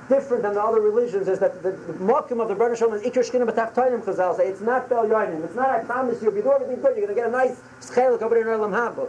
different 0.08 0.42
than 0.42 0.54
the 0.54 0.62
other 0.62 0.80
religions, 0.80 1.28
is 1.28 1.38
that 1.38 1.62
the, 1.62 1.70
the 1.70 2.14
of 2.14 2.48
the 2.48 2.54
Baruch 2.54 2.78
Shalom 2.78 2.94
is 2.94 3.02
Ikr 3.02 3.28
Shechina 3.28 3.48
B'Tachtayim 3.48 4.02
Chazal 4.02 4.36
say, 4.36 4.48
it's 4.48 4.60
not 4.60 4.88
Bel 4.88 5.06
Yoinim. 5.06 5.44
It's 5.44 5.54
not, 5.54 5.70
I 5.70 5.84
promise 5.84 6.20
you, 6.22 6.28
if 6.28 6.34
you 6.34 6.42
do 6.42 6.52
everything 6.52 6.82
good, 6.82 6.96
you're 6.96 7.06
going 7.06 7.08
to 7.08 7.14
get 7.14 7.28
a 7.28 7.30
nice 7.30 7.60
Schelik 7.80 8.22
over 8.22 8.40
in 8.40 8.48
Elam 8.48 8.72
Haba. 8.72 9.08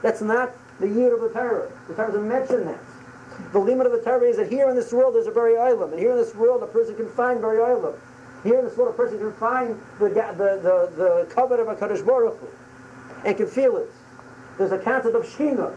That's 0.00 0.22
not 0.22 0.52
the 0.80 0.88
year 0.88 1.14
of 1.14 1.20
the 1.20 1.28
Torah. 1.28 1.70
The 1.88 1.94
Torah 1.94 2.12
doesn't 2.12 2.28
mention 2.28 2.64
that. 2.64 2.78
The 3.50 3.58
limit 3.58 3.86
of 3.86 3.92
the 3.92 4.00
Torah 4.00 4.28
is 4.28 4.36
that 4.36 4.50
here 4.50 4.68
in 4.68 4.76
this 4.76 4.92
world 4.92 5.14
there's 5.14 5.26
a 5.26 5.32
very 5.32 5.58
island, 5.58 5.92
and 5.92 6.00
here 6.00 6.12
in 6.12 6.16
this 6.16 6.34
world 6.34 6.62
a 6.62 6.66
person 6.66 6.94
can 6.96 7.08
find 7.08 7.40
very 7.40 7.62
island. 7.62 7.96
Here 8.44 8.58
in 8.58 8.64
this 8.64 8.76
world 8.76 8.94
a 8.94 8.96
person 8.96 9.18
can 9.18 9.32
find 9.34 9.80
the, 9.98 10.08
the, 10.08 10.60
the, 10.62 10.92
the 10.96 11.34
covet 11.34 11.60
of 11.60 11.68
a 11.68 11.76
Kaddish 11.76 12.02
Baruch 12.02 12.38
Hu, 12.38 12.46
and 13.26 13.36
can 13.36 13.46
feel 13.46 13.76
it. 13.76 13.90
There's 14.58 14.72
a 14.72 14.78
concept 14.78 15.16
of 15.16 15.24
Shechina. 15.24 15.74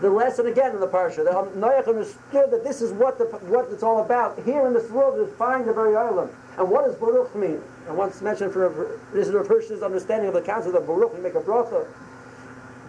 The 0.00 0.10
lesson 0.10 0.46
again 0.46 0.72
in 0.72 0.80
the 0.80 0.88
parsha 0.88 1.24
that 1.24 1.34
um, 1.34 1.48
Noach 1.50 1.88
understood 1.88 2.50
that 2.50 2.62
this 2.62 2.82
is 2.82 2.92
what 2.92 3.16
the, 3.16 3.24
what 3.48 3.68
it's 3.70 3.82
all 3.82 4.04
about. 4.04 4.38
Here 4.44 4.66
in 4.66 4.74
this 4.74 4.90
world 4.90 5.18
is 5.26 5.34
find 5.36 5.66
the 5.66 5.72
very 5.72 5.96
island. 5.96 6.30
And 6.58 6.70
what 6.70 6.84
does 6.84 6.94
Baruch 6.96 7.34
mean? 7.34 7.62
I 7.88 7.92
once 7.92 8.20
mentioned 8.20 8.52
for 8.52 8.98
this 9.14 9.28
is 9.28 9.34
a 9.34 9.42
person's 9.42 9.82
understanding 9.82 10.28
of 10.28 10.34
the 10.34 10.42
concept 10.42 10.76
of 10.76 10.86
Baruch. 10.86 11.14
We 11.14 11.20
make 11.20 11.34
a 11.34 11.40
bracha. 11.40 11.86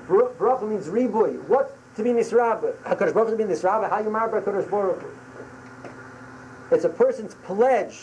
Baruch 0.10 0.64
means 0.64 0.88
ribui. 0.88 1.42
What 1.48 1.77
to 1.98 2.04
be 2.04 2.12
nisraba? 2.12 2.74
Hakadosh 2.84 3.14
Baruch 3.14 3.32
to 3.32 3.36
be 3.36 3.44
nisraba. 3.44 3.90
How 3.90 4.00
you 4.00 4.10
marba 4.10 4.42
Hakadosh 4.42 4.70
Baruch? 4.70 5.04
It's 6.72 6.86
a 6.86 6.90
person's 6.90 7.36
pledge 7.36 7.98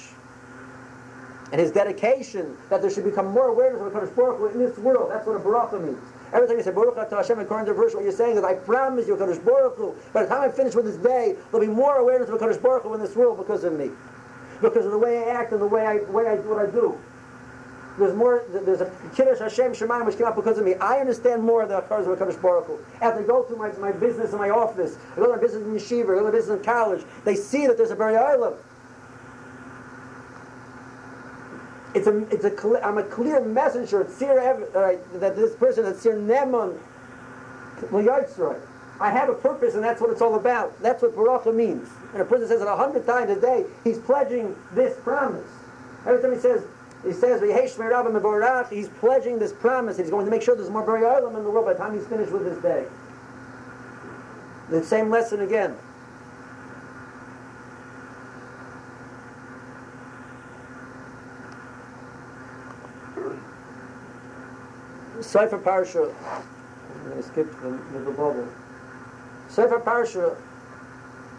and 1.53 1.61
his 1.61 1.71
dedication 1.71 2.57
that 2.69 2.83
there 2.83 2.91
should 2.91 3.05
become 3.05 3.27
more 3.29 3.49
awareness 3.49 3.81
of 3.81 3.93
Hakadosh 3.93 4.15
Baruch 4.17 4.39
Hu 4.39 4.47
in 4.49 4.59
this 4.59 4.77
world. 4.79 5.13
That's 5.13 5.27
what 5.27 5.37
a 5.37 5.41
bracha 5.41 5.83
means. 5.83 6.03
Every 6.33 6.49
time 6.49 6.57
you 6.57 6.65
say 6.65 6.73
Baruch 6.73 6.97
Atah 6.97 7.19
Hashem 7.19 7.39
according 7.39 7.67
to 7.67 7.75
verse, 7.75 7.95
what 7.95 8.03
you're 8.03 8.13
saying 8.13 8.37
is, 8.37 8.43
I 8.43 8.55
promise 8.55 9.07
you, 9.07 9.15
Hakadosh 9.17 9.45
Baruch 9.45 9.77
Hu, 9.77 9.95
by 10.13 10.25
the 10.25 10.29
time 10.29 10.43
I 10.43 10.49
finish 10.51 10.75
with 10.75 10.87
this 10.87 10.97
day, 10.97 11.37
there'll 11.53 11.65
be 11.65 11.73
more 11.73 11.97
awareness 11.97 12.29
of 12.29 12.41
Hakadosh 12.41 12.61
Baruch 12.61 12.83
Hu 12.83 12.95
in 12.95 13.01
this 13.01 13.15
world 13.15 13.39
because 13.39 13.63
of 13.63 13.75
me, 13.75 13.91
because 14.61 14.85
of 14.85 14.91
the 14.91 14.99
way 14.99 15.19
I 15.19 15.31
act 15.31 15.53
and 15.53 15.63
the 15.63 15.67
way 15.67 15.87
I, 15.87 15.97
way 16.11 16.27
I 16.27 16.37
do 16.37 16.49
what 16.49 16.59
I 16.59 16.67
do. 16.67 16.99
There's 17.99 18.15
more. 18.15 18.45
There's 18.49 18.81
a 18.81 18.91
Kiddush 19.15 19.39
Hashem 19.39 19.73
Shemayim 19.73 20.05
which 20.07 20.17
came 20.17 20.27
out 20.27 20.35
because 20.35 20.59
of 20.59 20.65
me. 20.65 20.75
I 20.75 20.99
understand 20.99 21.43
more 21.43 21.65
the 21.65 21.81
Hakadosh 21.81 22.13
of 22.13 22.19
Hakadosh 22.19 22.43
Baruch 22.43 22.67
Hu. 22.67 22.79
As 23.01 23.17
they 23.17 23.25
go 23.25 23.45
through 23.45 23.59
my, 23.59 23.71
my 23.73 23.93
business 23.93 24.33
in 24.33 24.39
my 24.39 24.51
office, 24.51 24.99
I 25.13 25.17
go 25.17 25.27
to 25.27 25.33
my 25.33 25.39
business 25.41 25.63
in 25.63 25.75
yeshiva, 25.75 26.05
I 26.05 26.07
go 26.07 26.19
to 26.19 26.25
my 26.25 26.31
business 26.33 26.59
in 26.59 26.65
college, 26.65 27.05
they 27.25 27.37
see 27.37 27.67
that 27.69 27.77
there's 27.77 27.93
a 27.93 27.97
Bari 27.97 28.17
Island. 28.17 28.57
it's 31.95 32.09
a 32.09 32.19
it's 32.35 32.45
a 32.45 32.81
I'm 32.85 32.99
a 32.99 33.05
clear 33.05 33.41
messenger 33.41 34.03
it's 34.03 34.21
uh, 34.21 34.99
that 35.15 35.37
this 35.37 35.55
person 35.55 35.85
is 35.87 36.01
Sir 36.01 36.15
Neman 36.17 36.79
I 39.01 39.11
have 39.11 39.29
a 39.29 39.35
purpose 39.35 39.75
and 39.75 39.83
that's 39.83 40.01
what 40.01 40.11
it's 40.11 40.21
all 40.21 40.37
about. 40.37 40.81
That's 40.81 41.03
what 41.03 41.15
Baruch 41.15 41.53
means. 41.55 41.89
And 42.13 42.23
a 42.23 42.25
person 42.25 42.49
says 42.49 42.61
it 42.61 42.69
a 42.69 42.77
hundred 42.77 43.07
times 43.07 43.31
a 43.31 43.41
day, 43.41 43.65
he's 43.83 43.99
pledging 43.99 44.57
this 44.73 44.97
promise. 45.01 45.49
Every 46.07 46.23
time 46.23 46.33
he 46.33 46.39
says 46.39 46.65
he 47.05 47.13
says 47.13 47.41
he's 48.71 48.89
pledging 48.89 49.39
this 49.39 49.53
promise 49.53 49.97
he's 49.99 50.11
going 50.11 50.25
to 50.25 50.31
make 50.31 50.43
sure 50.43 50.57
there's 50.57 50.71
more 50.71 50.85
Bari 50.85 51.05
in 51.27 51.35
the 51.35 51.51
world 51.51 51.67
by 51.67 51.75
the 51.75 51.79
time 51.79 51.95
he's 51.95 52.07
finished 52.07 52.33
with 52.33 52.47
his 52.47 52.59
day. 52.59 52.87
The 54.71 54.83
same 54.83 55.11
lesson 55.11 55.43
again. 55.43 55.77
Sefer 65.21 65.59
Parsha, 65.59 66.15
I'm 67.13 67.23
skip 67.23 67.61
the 67.61 67.71
middle 67.71 68.13
bubble. 68.13 68.49
Sefer 69.49 69.81
Parsha, 69.81 70.37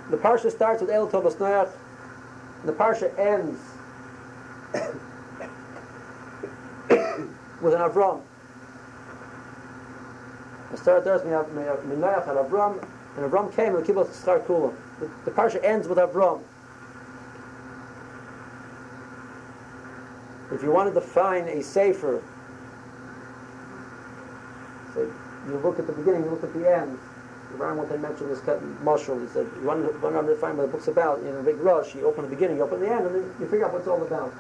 the 0.10 0.18
Parsha 0.18 0.52
starts 0.52 0.82
with 0.82 0.90
El 0.90 1.08
Noach, 1.08 1.72
the 2.66 2.74
Parsha 2.74 3.18
ends 3.18 3.60
with 7.66 7.74
an 7.74 7.82
Avram. 7.82 8.22
It 10.72 10.78
started 10.78 11.04
there 11.04 11.18
with 11.18 11.26
Noach 11.26 12.30
and 12.30 12.38
Avram, 12.38 12.82
and 13.18 13.32
Avram 13.32 13.54
came 13.56 13.76
and 13.76 13.84
the 13.84 13.94
Kibbutz 13.94 14.24
Schar 14.24 14.46
Kula. 14.46 14.74
The, 15.00 15.10
the 15.26 15.32
Parsha 15.32 15.62
ends 15.64 15.88
with 15.88 15.98
Avram. 15.98 16.42
If 20.52 20.62
you 20.62 20.72
wanted 20.72 20.94
to 20.94 21.02
find 21.02 21.50
a 21.50 21.64
safer, 21.64 22.24
so 24.94 25.12
you 25.48 25.58
look 25.58 25.80
at 25.80 25.88
the 25.88 25.94
beginning, 25.94 26.24
you 26.24 26.30
look 26.30 26.44
at 26.44 26.54
the 26.54 26.72
end. 26.72 27.00
The 27.52 27.58
Ram 27.58 27.78
wanted 27.78 27.94
to 27.94 27.98
mention 27.98 28.28
this 28.30 28.42
marshal. 28.84 29.20
He 29.20 29.28
said, 29.28 29.48
you 29.60 29.66
want 29.66 29.86
to, 29.86 30.36
find 30.36 30.58
what 30.58 30.68
the 30.68 30.72
book's 30.72 30.88
about, 30.88 31.20
in 31.22 31.36
a 31.36 31.42
big 31.42 31.58
rush, 31.58 31.96
you 31.96 32.06
open 32.06 32.26
the 32.26 32.30
beginning, 32.30 32.58
you 32.58 32.64
open 32.64 32.80
the 32.80 32.92
end, 32.92 33.08
and 33.08 33.16
then 33.16 33.36
you 33.40 33.48
figure 33.48 33.66
out 33.66 33.74
what 33.74 33.80
it's 33.80 33.88
all 33.88 34.02
about. 34.04 34.32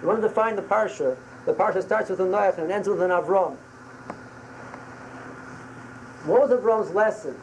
You 0.00 0.08
want 0.08 0.22
to 0.22 0.28
find 0.28 0.56
the 0.56 0.62
Parsha. 0.62 1.16
The 1.46 1.52
Parsha 1.52 1.82
starts 1.82 2.10
with 2.10 2.20
a 2.20 2.24
Noach 2.24 2.58
and 2.58 2.70
ends 2.70 2.88
with 2.88 3.00
an 3.00 3.10
Avram. 3.10 3.56
What 6.26 6.42
was 6.42 6.50
Avram's 6.50 6.92
lesson? 6.92 7.36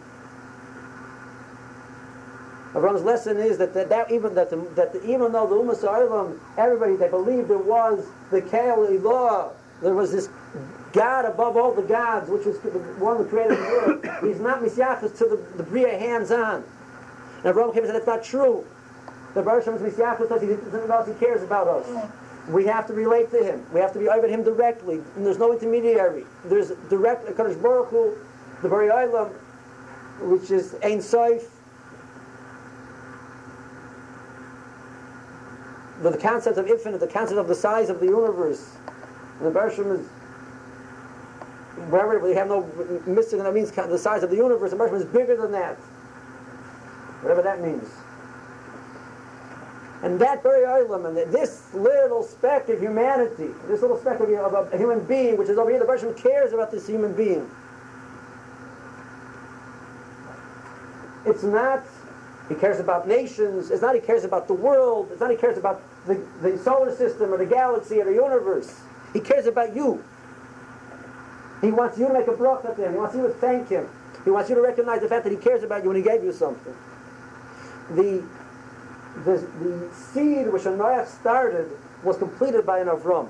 Avram's 2.73 3.03
lesson 3.03 3.37
is 3.37 3.57
that, 3.59 3.73
that, 3.73 3.87
that 3.89 4.11
even 4.11 4.35
that, 4.35 4.49
the, 4.49 4.57
that 4.75 4.91
the, 4.91 5.01
even 5.03 5.31
though 5.31 5.47
the 5.47 5.55
Ummah 5.55 5.79
Sa'olam, 5.79 6.37
everybody 6.57 6.97
they 6.97 7.07
believed 7.07 7.47
there 7.47 7.57
was 7.57 8.05
the 8.29 8.41
Kael 8.41 9.53
there 9.81 9.93
was 9.93 10.11
this 10.11 10.29
God 10.91 11.25
above 11.25 11.55
all 11.57 11.73
the 11.73 11.81
gods, 11.81 12.29
which 12.29 12.45
was 12.45 12.59
the 12.59 12.69
one 12.99 13.17
who 13.17 13.25
created 13.25 13.57
the 13.57 13.63
world. 13.63 14.05
He's 14.23 14.39
not 14.39 14.61
misyachas 14.61 15.17
to 15.17 15.25
the, 15.25 15.57
the 15.57 15.63
Bria 15.63 15.97
hands-on. 15.97 16.63
And 17.43 17.55
Avraham 17.55 17.73
came 17.73 17.83
and 17.83 17.87
said, 17.87 17.95
that's 17.95 18.07
not 18.07 18.23
true. 18.23 18.65
The 19.33 19.41
Baruch 19.41 19.65
Hashem 19.65 19.85
is 19.85 19.93
misyachas 19.93 20.27
to 20.27 20.35
us, 20.35 21.07
he 21.07 21.13
he 21.13 21.19
cares 21.19 21.43
about 21.43 21.67
us. 21.67 21.87
Mm. 21.87 22.11
We 22.49 22.65
have 22.65 22.85
to 22.87 22.93
relate 22.93 23.31
to 23.31 23.41
him. 23.41 23.65
We 23.73 23.79
have 23.79 23.93
to 23.93 23.99
be 23.99 24.09
over 24.09 24.27
him 24.27 24.43
directly. 24.43 24.95
And 25.15 25.25
there's 25.25 25.37
no 25.37 25.53
intermediary. 25.53 26.25
There's 26.45 26.71
direct, 26.89 27.25
Kadosh 27.25 27.61
Baruch 27.61 27.89
Hu, 27.89 28.17
the 28.61 28.69
Bari 28.69 28.89
Olam, 28.89 29.31
which 30.19 30.51
is 30.51 30.75
Ein 30.83 31.01
Sof, 31.01 31.41
the, 36.01 36.09
the 36.09 36.17
concept 36.17 36.57
of 36.57 36.67
infinite, 36.67 36.99
the 36.99 37.07
concept 37.07 37.39
of 37.39 37.47
the 37.47 37.55
size 37.55 37.89
of 37.89 37.99
the 37.99 38.07
universe. 38.07 38.75
And 39.37 39.47
the 39.47 39.51
Bershom 39.51 39.91
is 39.91 40.05
wherever 41.89 42.19
we 42.19 42.35
have 42.35 42.47
no 42.47 42.69
mystic, 43.05 43.39
and 43.39 43.45
that 43.45 43.53
means 43.53 43.71
the 43.71 43.97
size 43.97 44.21
of 44.21 44.29
the 44.29 44.35
universe. 44.35 44.71
The 44.71 44.77
Bershom 44.77 44.97
is 44.97 45.05
bigger 45.05 45.37
than 45.37 45.51
that. 45.53 45.77
Whatever 47.21 47.41
that 47.41 47.61
means. 47.61 47.89
And 50.03 50.19
that 50.19 50.43
very 50.43 50.65
island, 50.65 51.05
and 51.05 51.15
this 51.33 51.73
little 51.73 52.23
speck 52.23 52.67
of 52.67 52.79
humanity, 52.79 53.47
this 53.67 53.81
little 53.81 53.97
speck 53.97 54.19
of, 54.19 54.29
of 54.29 54.73
a 54.73 54.77
human 54.77 55.03
being, 55.05 55.37
which 55.37 55.47
is 55.47 55.57
over 55.57 55.69
here, 55.69 55.79
the 55.79 55.85
Bershom 55.85 56.13
cares 56.13 56.51
about 56.51 56.71
this 56.71 56.85
human 56.85 57.13
being. 57.13 57.49
It's 61.25 61.43
not 61.43 61.83
he 62.49 62.55
cares 62.55 62.81
about 62.81 63.07
nations. 63.07 63.71
It's 63.71 63.81
not 63.81 63.95
he 63.95 64.01
cares 64.01 64.25
about 64.25 64.47
the 64.47 64.53
world. 64.53 65.07
It's 65.11 65.21
not 65.21 65.31
he 65.31 65.37
cares 65.37 65.57
about 65.57 65.81
the, 66.05 66.15
the 66.41 66.57
solar 66.57 66.93
system 66.93 67.33
or 67.33 67.37
the 67.37 67.45
galaxy 67.45 68.01
or 68.01 68.05
the 68.05 68.13
universe. 68.13 68.81
He 69.13 69.21
cares 69.21 69.47
about 69.47 69.73
you. 69.73 70.03
He 71.61 71.71
wants 71.71 71.97
you 71.97 72.07
to 72.07 72.13
make 72.13 72.27
a 72.27 72.33
bracha 72.33 72.75
to 72.75 72.85
him. 72.85 72.91
He 72.91 72.97
wants 72.97 73.15
you 73.15 73.21
to 73.23 73.29
thank 73.29 73.69
him. 73.69 73.87
He 74.25 74.31
wants 74.31 74.49
you 74.49 74.55
to 74.55 74.61
recognize 74.61 75.01
the 75.01 75.07
fact 75.07 75.23
that 75.23 75.31
he 75.31 75.37
cares 75.37 75.63
about 75.63 75.83
you 75.83 75.89
when 75.89 75.95
he 75.95 76.03
gave 76.03 76.23
you 76.23 76.33
something. 76.33 76.75
The, 77.91 78.21
the, 79.17 79.47
the 79.59 79.89
seed 79.93 80.51
which 80.51 80.63
Noach 80.63 81.07
started 81.07 81.69
was 82.03 82.17
completed 82.17 82.65
by 82.65 82.79
an 82.79 82.87
Avram. 82.87 83.29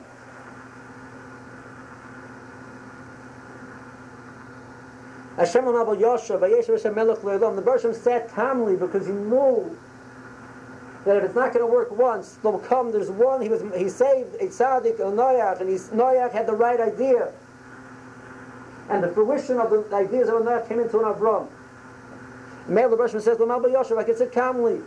Hashem 5.37 5.63
Abel 5.63 5.95
Yosha, 5.95 6.39
Vayeshev 6.39 6.73
Hashem 6.73 6.95
Melech 6.95 7.19
Le'olam. 7.19 7.55
The 7.55 7.61
Bershom 7.61 7.93
sat 7.93 8.29
calmly 8.29 8.75
because 8.75 9.07
he 9.07 9.13
knew 9.13 9.77
that 11.05 11.17
if 11.17 11.23
it's 11.23 11.35
not 11.35 11.53
going 11.53 11.65
to 11.65 11.71
work 11.71 11.91
once, 11.91 12.37
there'll 12.43 12.59
come, 12.59 12.91
there's 12.91 13.09
one, 13.09 13.41
he 13.41 13.49
was 13.49 13.61
he 13.75 13.89
saved 13.89 14.35
a 14.35 14.45
tzaddik, 14.45 14.99
a 14.99 15.03
Noach, 15.03 15.59
and 15.59 15.69
he's, 15.69 15.89
Noach 15.89 16.31
had 16.31 16.47
the 16.47 16.53
right 16.53 16.79
idea. 16.79 17.31
And 18.89 19.03
the 19.03 19.09
fruition 19.09 19.59
of 19.59 19.69
the 19.69 19.95
ideas 19.95 20.29
of 20.29 20.35
Noach 20.35 20.67
came 20.67 20.79
into 20.79 20.99
an 20.99 21.05
Avram. 21.05 21.47
Mele 22.67 22.91
the 22.91 22.95
Bershom 22.95 23.19
says, 23.19 23.35
Abel 23.35 23.59
Yosha, 23.61 23.97
I 23.97 24.03
can 24.03 24.15
sit 24.15 24.31
calmly. 24.31 24.81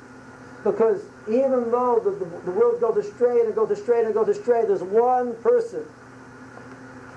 Because 0.67 1.01
even 1.29 1.71
though 1.71 2.01
the, 2.03 2.11
the, 2.11 2.25
the 2.45 2.51
world 2.51 2.81
goes 2.81 2.97
astray 2.97 3.39
and 3.39 3.49
it 3.49 3.55
goes 3.55 3.71
astray 3.71 4.01
and 4.01 4.09
it 4.09 4.15
goes 4.15 4.27
astray, 4.27 4.67
there's 4.67 4.83
one 4.83 5.37
person 5.37 5.83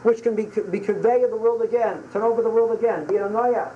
which 0.04 0.22
can 0.22 0.36
be, 0.36 0.46
be 0.70 0.80
conveyed 0.80 1.24
the 1.32 1.36
world 1.36 1.64
again, 1.64 2.04
turn 2.14 2.22
over 2.22 2.44
the 2.44 2.50
world 2.50 2.78
again, 2.78 3.08
be 3.08 3.16
it 3.16 3.24
a 3.24 3.28
Noach, 3.28 3.72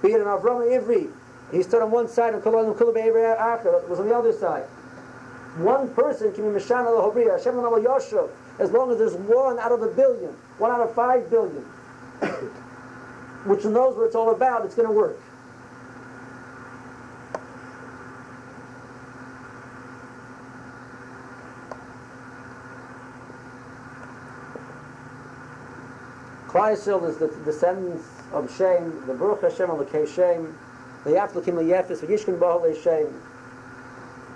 be 0.00 0.12
it 0.12 0.20
an 0.22 0.26
Avram 0.26 0.64
Ivri. 0.66 1.12
He 1.52 1.62
stood 1.62 1.82
on 1.82 1.90
one 1.90 2.08
side 2.08 2.32
and 2.32 2.42
Ivri 2.42 3.38
Acher 3.38 3.86
was 3.86 4.00
on 4.00 4.08
the 4.08 4.16
other 4.16 4.32
side. 4.32 4.64
One 5.58 5.92
person 5.92 6.32
can 6.32 6.50
be 6.50 6.58
Mishana 6.58 6.86
Lahobriya, 6.86 7.36
Hashem 7.36 7.52
Yoshev, 7.52 8.30
as 8.58 8.70
long 8.70 8.90
as 8.90 8.96
there's 8.96 9.14
one 9.14 9.58
out 9.58 9.72
of 9.72 9.82
a 9.82 9.88
billion, 9.88 10.34
one 10.56 10.70
out 10.70 10.80
of 10.80 10.94
five 10.94 11.28
billion, 11.28 11.62
which 13.44 13.62
knows 13.66 13.94
what 13.94 14.04
it's 14.04 14.14
all 14.14 14.30
about, 14.30 14.64
it's 14.64 14.74
going 14.74 14.88
to 14.88 14.94
work. 14.94 15.18
Klaisil 26.52 27.08
is 27.08 27.16
the 27.16 27.28
descendants 27.46 28.04
of 28.30 28.54
Shem, 28.54 29.06
the 29.06 29.14
Baruch 29.14 29.40
Hashem 29.40 29.70
of 29.70 29.78
the 29.78 30.06
Shem, 30.06 30.54
the 31.02 31.10
Yaflakim 31.12 31.54
Yefis, 31.64 32.00
the 32.00 32.06
Yishkin 32.08 32.38
Bahal 32.38 32.82
Shem. 32.82 33.08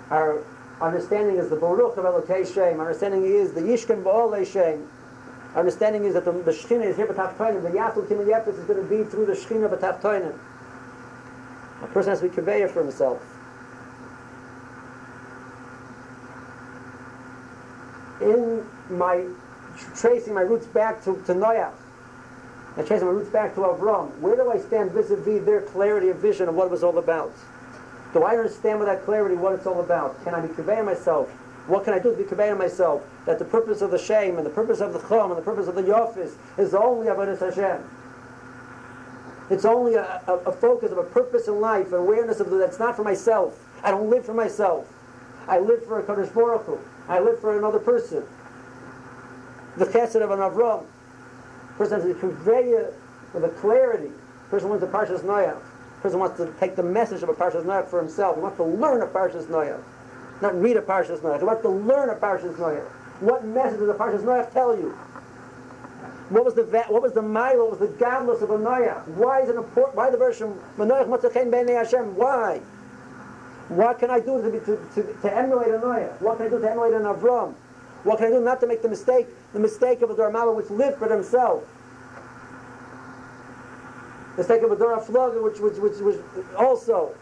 Our 0.09 0.43
understanding 0.81 1.37
is 1.37 1.49
the 1.51 1.57
Baruch 1.57 1.95
of 1.95 2.05
Elokei 2.05 2.51
Shem. 2.51 2.79
Our 2.79 2.87
understanding 2.87 3.23
is 3.23 3.53
the 3.53 3.61
Yishkin 3.61 4.01
Bahal 4.01 4.51
Shem. 4.51 4.89
Our 5.53 5.59
understanding 5.59 6.05
is 6.05 6.15
that 6.15 6.25
the, 6.25 6.31
the 6.31 6.51
Shechina 6.51 6.85
is 6.85 6.95
here 6.95 7.05
B'Taftoinim. 7.05 7.61
The 7.61 7.69
Yaflakim 7.69 8.25
Yefis 8.25 8.57
is 8.57 8.65
going 8.65 8.81
to 8.81 8.89
be 8.89 9.07
through 9.07 9.27
the 9.27 9.33
Shechina 9.33 9.69
B'Taftoinim. 9.69 10.33
A 11.83 11.87
person 11.87 12.09
has 12.09 12.21
to 12.21 12.29
be 12.29 12.33
conveyor 12.33 12.67
for 12.67 12.81
himself. 12.81 13.21
In 18.21 18.65
my 18.89 19.23
tracing 19.95 20.33
my 20.33 20.41
roots 20.41 20.65
back 20.65 21.03
to, 21.03 21.21
to 21.27 21.35
Noach, 21.35 21.71
and 22.77 22.85
tracing 22.85 23.07
my 23.07 23.13
roots 23.13 23.29
back 23.29 23.55
to 23.55 23.61
Avram. 23.61 24.17
Where 24.19 24.35
do 24.35 24.51
I 24.51 24.59
stand 24.59 24.91
vis-a-vis 24.91 25.43
their 25.43 25.61
clarity 25.61 26.09
of 26.09 26.17
vision 26.17 26.47
of 26.47 26.55
what 26.55 26.65
it 26.65 26.71
was 26.71 26.83
all 26.83 26.97
about? 26.99 27.33
Do 28.13 28.23
I 28.23 28.37
understand 28.37 28.79
with 28.79 28.87
that 28.87 29.03
clarity 29.03 29.35
what 29.35 29.53
it's 29.53 29.65
all 29.65 29.81
about? 29.81 30.23
Can 30.23 30.35
I 30.35 30.41
be 30.41 30.53
conveying 30.53 30.85
myself? 30.85 31.29
What 31.65 31.83
can 31.83 31.93
I 31.93 31.99
do 31.99 32.11
to 32.11 32.17
be 32.17 32.23
conveying 32.23 32.57
myself? 32.57 33.03
That 33.25 33.39
the 33.39 33.45
purpose 33.45 33.81
of 33.81 33.91
the 33.91 33.97
shame 33.97 34.37
and 34.37 34.45
the 34.45 34.51
purpose 34.51 34.79
of 34.79 34.93
the 34.93 34.99
chum 34.99 35.31
and 35.31 35.37
the 35.37 35.43
purpose 35.43 35.67
of 35.67 35.75
the 35.75 35.81
yofis 35.81 36.33
is 36.57 36.73
only 36.73 37.07
Avodah 37.07 37.39
Hashem. 37.39 37.83
It's 39.49 39.65
only 39.65 39.95
a, 39.95 40.21
a, 40.27 40.33
a, 40.33 40.51
focus 40.51 40.91
of 40.91 40.97
a 40.97 41.03
purpose 41.03 41.47
in 41.47 41.59
life, 41.59 41.87
an 41.87 41.95
awareness 41.95 42.39
of 42.39 42.49
that's 42.49 42.79
not 42.79 42.95
for 42.95 43.03
myself. 43.03 43.57
I 43.83 43.91
don't 43.91 44.09
live 44.09 44.25
for 44.25 44.33
myself. 44.33 44.87
I 45.47 45.59
live 45.59 45.85
for 45.85 45.99
a 45.99 46.03
Kadosh 46.03 46.33
Baruch. 46.33 46.79
I 47.07 47.19
live 47.19 47.39
for 47.39 47.57
another 47.57 47.79
person. 47.79 48.23
The 49.77 49.85
chesed 49.85 50.21
of 50.21 50.31
an 50.31 50.39
Avram 50.39 50.85
person 51.77 52.01
has 52.01 52.09
to 52.09 52.19
convey 52.19 52.71
it 52.71 52.93
with 53.33 53.43
a 53.43 53.49
clarity. 53.49 54.11
person 54.49 54.69
wants 54.69 54.83
a 54.83 54.87
Parshas 54.87 55.21
Noach. 55.21 55.61
person 56.01 56.19
wants 56.19 56.37
to 56.37 56.51
take 56.59 56.75
the 56.75 56.83
message 56.83 57.23
of 57.23 57.29
a 57.29 57.33
Parshas 57.33 57.63
Noach 57.63 57.87
for 57.87 57.99
himself. 57.99 58.35
He 58.35 58.41
wants 58.41 58.57
to 58.57 58.63
learn 58.63 59.01
a 59.01 59.07
Parshas 59.07 59.45
Noach. 59.45 59.81
Not 60.41 60.59
read 60.59 60.77
a 60.77 60.81
Parshas 60.81 61.19
Noach. 61.19 61.39
He 61.39 61.45
wants 61.45 61.61
to 61.61 61.69
learn 61.69 62.09
a 62.09 62.15
Parshas 62.15 62.55
Noach. 62.55 62.85
What 63.19 63.45
message 63.45 63.79
does 63.79 63.89
a 63.89 63.93
Parshas 63.93 64.23
Noach 64.23 64.51
tell 64.53 64.77
you? 64.77 64.89
What 66.29 66.43
was 66.43 66.55
the 66.55 66.63
what 66.63 67.01
was 67.01 67.13
the 67.13 67.21
mile? 67.21 67.57
What 67.59 67.71
was 67.71 67.79
the 67.79 67.95
godless 67.97 68.41
of 68.41 68.49
a 68.49 68.57
Noach? 68.57 69.07
Why 69.09 69.41
is 69.41 69.49
it 69.49 69.55
important? 69.55 69.95
Why 69.95 70.09
the 70.09 70.17
version 70.17 70.59
Noach 70.77 71.07
Matzachen 71.07 71.49
Bnei 71.51 71.75
Hashem? 71.75 72.15
Why? 72.15 72.59
What 73.69 73.99
can 73.99 74.09
I 74.09 74.19
do 74.19 74.41
to, 74.41 74.49
be, 74.49 74.59
to, 74.59 74.77
to, 74.95 75.13
to 75.21 75.35
emulate 75.35 75.69
a 75.69 75.79
Noach? 75.79 76.21
What 76.21 76.37
can 76.37 76.47
I 76.47 76.49
do 76.49 76.59
to 76.59 76.69
emulate 76.69 76.93
an 76.93 77.03
Avram? 77.03 77.53
What 78.03 78.17
can 78.17 78.27
I 78.27 78.29
do 78.29 78.39
not 78.39 78.59
to 78.61 78.67
make 78.67 78.81
the 78.81 78.89
mistake, 78.89 79.27
the 79.53 79.59
mistake 79.59 80.01
of 80.01 80.09
a 80.09 80.15
Dharmava 80.15 80.55
which 80.55 80.69
lived 80.69 80.97
for 80.97 81.07
themselves? 81.07 81.67
The 84.35 84.43
mistake 84.43 84.61
of 84.61 84.71
a 84.71 84.75
Dora 84.75 85.01
Floga 85.01 85.43
which, 85.43 85.59
which, 85.59 85.77
which 85.77 85.99
was 85.99 86.17
also 86.55 87.15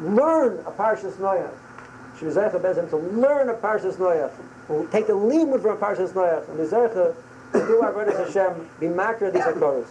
learn 0.00 0.58
a 0.66 0.70
Parshas 0.70 1.12
Noach. 1.14 1.50
She 2.18 2.24
was 2.24 2.34
to 2.34 2.96
learn 2.96 3.48
a 3.48 3.54
Parshas. 3.54 3.98
We'll 4.68 4.88
take 4.88 5.06
the 5.06 5.12
limud 5.12 5.62
from 5.62 5.70
a 5.72 5.76
Parshas 5.76 6.12
Noach. 6.12 6.48
And 6.48 6.58
the 6.58 6.64
Zercha, 6.64 7.14
do 7.52 7.80
our 7.80 8.26
Hashem, 8.26 8.68
be 8.80 8.88
makar 8.88 9.30
these 9.30 9.42
Akoros. 9.42 9.86